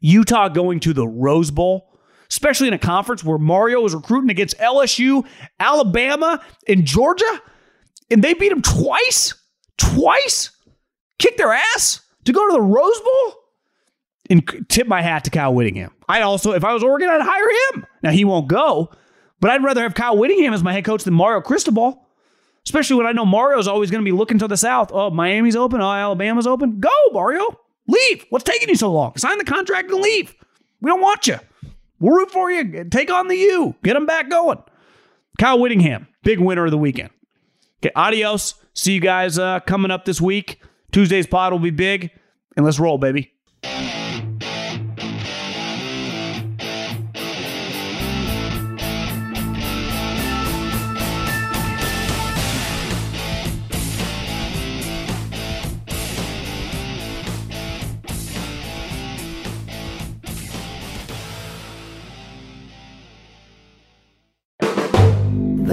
Utah 0.00 0.48
going 0.48 0.80
to 0.80 0.92
the 0.92 1.06
Rose 1.06 1.50
Bowl 1.50 1.92
especially 2.32 2.66
in 2.66 2.72
a 2.72 2.78
conference 2.78 3.22
where 3.22 3.36
Mario 3.36 3.82
was 3.82 3.94
recruiting 3.94 4.30
against 4.30 4.56
LSU, 4.56 5.22
Alabama, 5.60 6.42
and 6.66 6.86
Georgia, 6.86 7.42
and 8.10 8.24
they 8.24 8.32
beat 8.32 8.50
him 8.50 8.62
twice, 8.62 9.34
twice, 9.76 10.50
kicked 11.18 11.36
their 11.36 11.52
ass 11.52 12.00
to 12.24 12.32
go 12.32 12.46
to 12.46 12.52
the 12.54 12.62
Rose 12.62 13.00
Bowl? 13.00 13.34
And 14.32 14.66
tip 14.70 14.86
my 14.86 15.02
hat 15.02 15.24
to 15.24 15.30
Kyle 15.30 15.52
Whittingham. 15.52 15.92
I'd 16.08 16.22
also, 16.22 16.52
if 16.52 16.64
I 16.64 16.72
was 16.72 16.82
Oregon, 16.82 17.10
I'd 17.10 17.20
hire 17.20 17.74
him. 17.74 17.86
Now 18.02 18.12
he 18.12 18.24
won't 18.24 18.48
go, 18.48 18.90
but 19.40 19.50
I'd 19.50 19.62
rather 19.62 19.82
have 19.82 19.92
Kyle 19.92 20.16
Whittingham 20.16 20.54
as 20.54 20.62
my 20.62 20.72
head 20.72 20.86
coach 20.86 21.04
than 21.04 21.12
Mario 21.12 21.42
Cristobal. 21.42 22.08
Especially 22.64 22.96
when 22.96 23.06
I 23.06 23.12
know 23.12 23.26
Mario's 23.26 23.68
always 23.68 23.90
going 23.90 24.02
to 24.02 24.10
be 24.10 24.16
looking 24.16 24.38
to 24.38 24.48
the 24.48 24.56
south. 24.56 24.90
Oh, 24.90 25.10
Miami's 25.10 25.54
open. 25.54 25.82
Oh, 25.82 25.90
Alabama's 25.90 26.46
open. 26.46 26.80
Go, 26.80 26.88
Mario. 27.12 27.44
Leave. 27.86 28.24
What's 28.30 28.44
taking 28.44 28.70
you 28.70 28.74
so 28.74 28.90
long? 28.90 29.16
Sign 29.18 29.36
the 29.36 29.44
contract 29.44 29.90
and 29.90 30.00
leave. 30.00 30.34
We 30.80 30.88
don't 30.88 31.02
want 31.02 31.26
you. 31.26 31.36
We'll 31.98 32.14
root 32.14 32.30
for 32.30 32.50
you. 32.50 32.84
Take 32.84 33.10
on 33.10 33.28
the 33.28 33.36
U. 33.36 33.74
Get 33.84 33.92
them 33.92 34.06
back 34.06 34.30
going. 34.30 34.62
Kyle 35.38 35.58
Whittingham, 35.58 36.08
big 36.22 36.40
winner 36.40 36.64
of 36.64 36.70
the 36.70 36.78
weekend. 36.78 37.10
Okay, 37.84 37.92
adios. 37.94 38.54
See 38.72 38.94
you 38.94 39.00
guys 39.00 39.38
uh, 39.38 39.60
coming 39.60 39.90
up 39.90 40.06
this 40.06 40.22
week. 40.22 40.58
Tuesday's 40.90 41.26
pod 41.26 41.52
will 41.52 41.58
be 41.58 41.70
big. 41.70 42.12
And 42.56 42.64
let's 42.64 42.78
roll, 42.78 42.96
baby. 42.96 43.34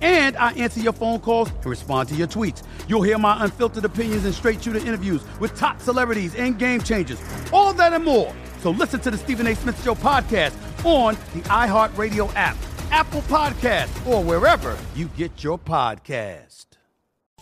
and 0.00 0.36
I 0.36 0.52
answer 0.52 0.80
your 0.80 0.92
phone 0.92 1.20
calls 1.20 1.50
and 1.50 1.66
respond 1.66 2.08
to 2.10 2.14
your 2.14 2.26
tweets. 2.26 2.62
You'll 2.88 3.02
hear 3.02 3.18
my 3.18 3.44
unfiltered 3.44 3.84
opinions 3.84 4.24
and 4.24 4.34
straight 4.34 4.62
shooter 4.62 4.78
interviews 4.78 5.22
with 5.40 5.56
top 5.56 5.80
celebrities 5.80 6.34
and 6.34 6.58
game 6.58 6.80
changers. 6.80 7.20
All 7.52 7.72
that 7.74 7.92
and 7.92 8.04
more. 8.04 8.32
So 8.60 8.70
listen 8.70 9.00
to 9.00 9.10
the 9.10 9.18
Stephen 9.18 9.46
A. 9.46 9.54
Smith 9.54 9.82
Show 9.84 9.94
podcast 9.94 10.54
on 10.84 11.14
the 11.34 11.40
iHeartRadio 11.48 12.32
app, 12.34 12.56
Apple 12.90 13.22
Podcasts, 13.22 14.06
or 14.06 14.22
wherever 14.22 14.76
you 14.94 15.08
get 15.16 15.42
your 15.42 15.58
podcast. 15.58 16.64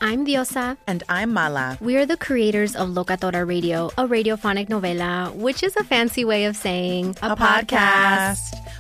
I'm 0.05 0.27
Diosa. 0.27 0.79
And 0.89 1.05
I'm 1.09 1.33
Mala. 1.33 1.79
We 1.81 1.97
are 1.97 2.05
the 2.05 2.17
creators 2.17 2.75
of 2.75 2.89
Locatora 2.89 3.47
Radio, 3.47 3.87
a 3.97 4.09
radiophonic 4.09 4.69
novela, 4.69 5.33
which 5.33 5.63
is 5.63 5.77
a 5.77 5.85
fancy 5.85 6.25
way 6.25 6.47
of 6.47 6.57
saying 6.57 7.17
a, 7.23 7.31
a 7.31 7.37
podcast. 7.37 8.41
podcast. 8.41 8.72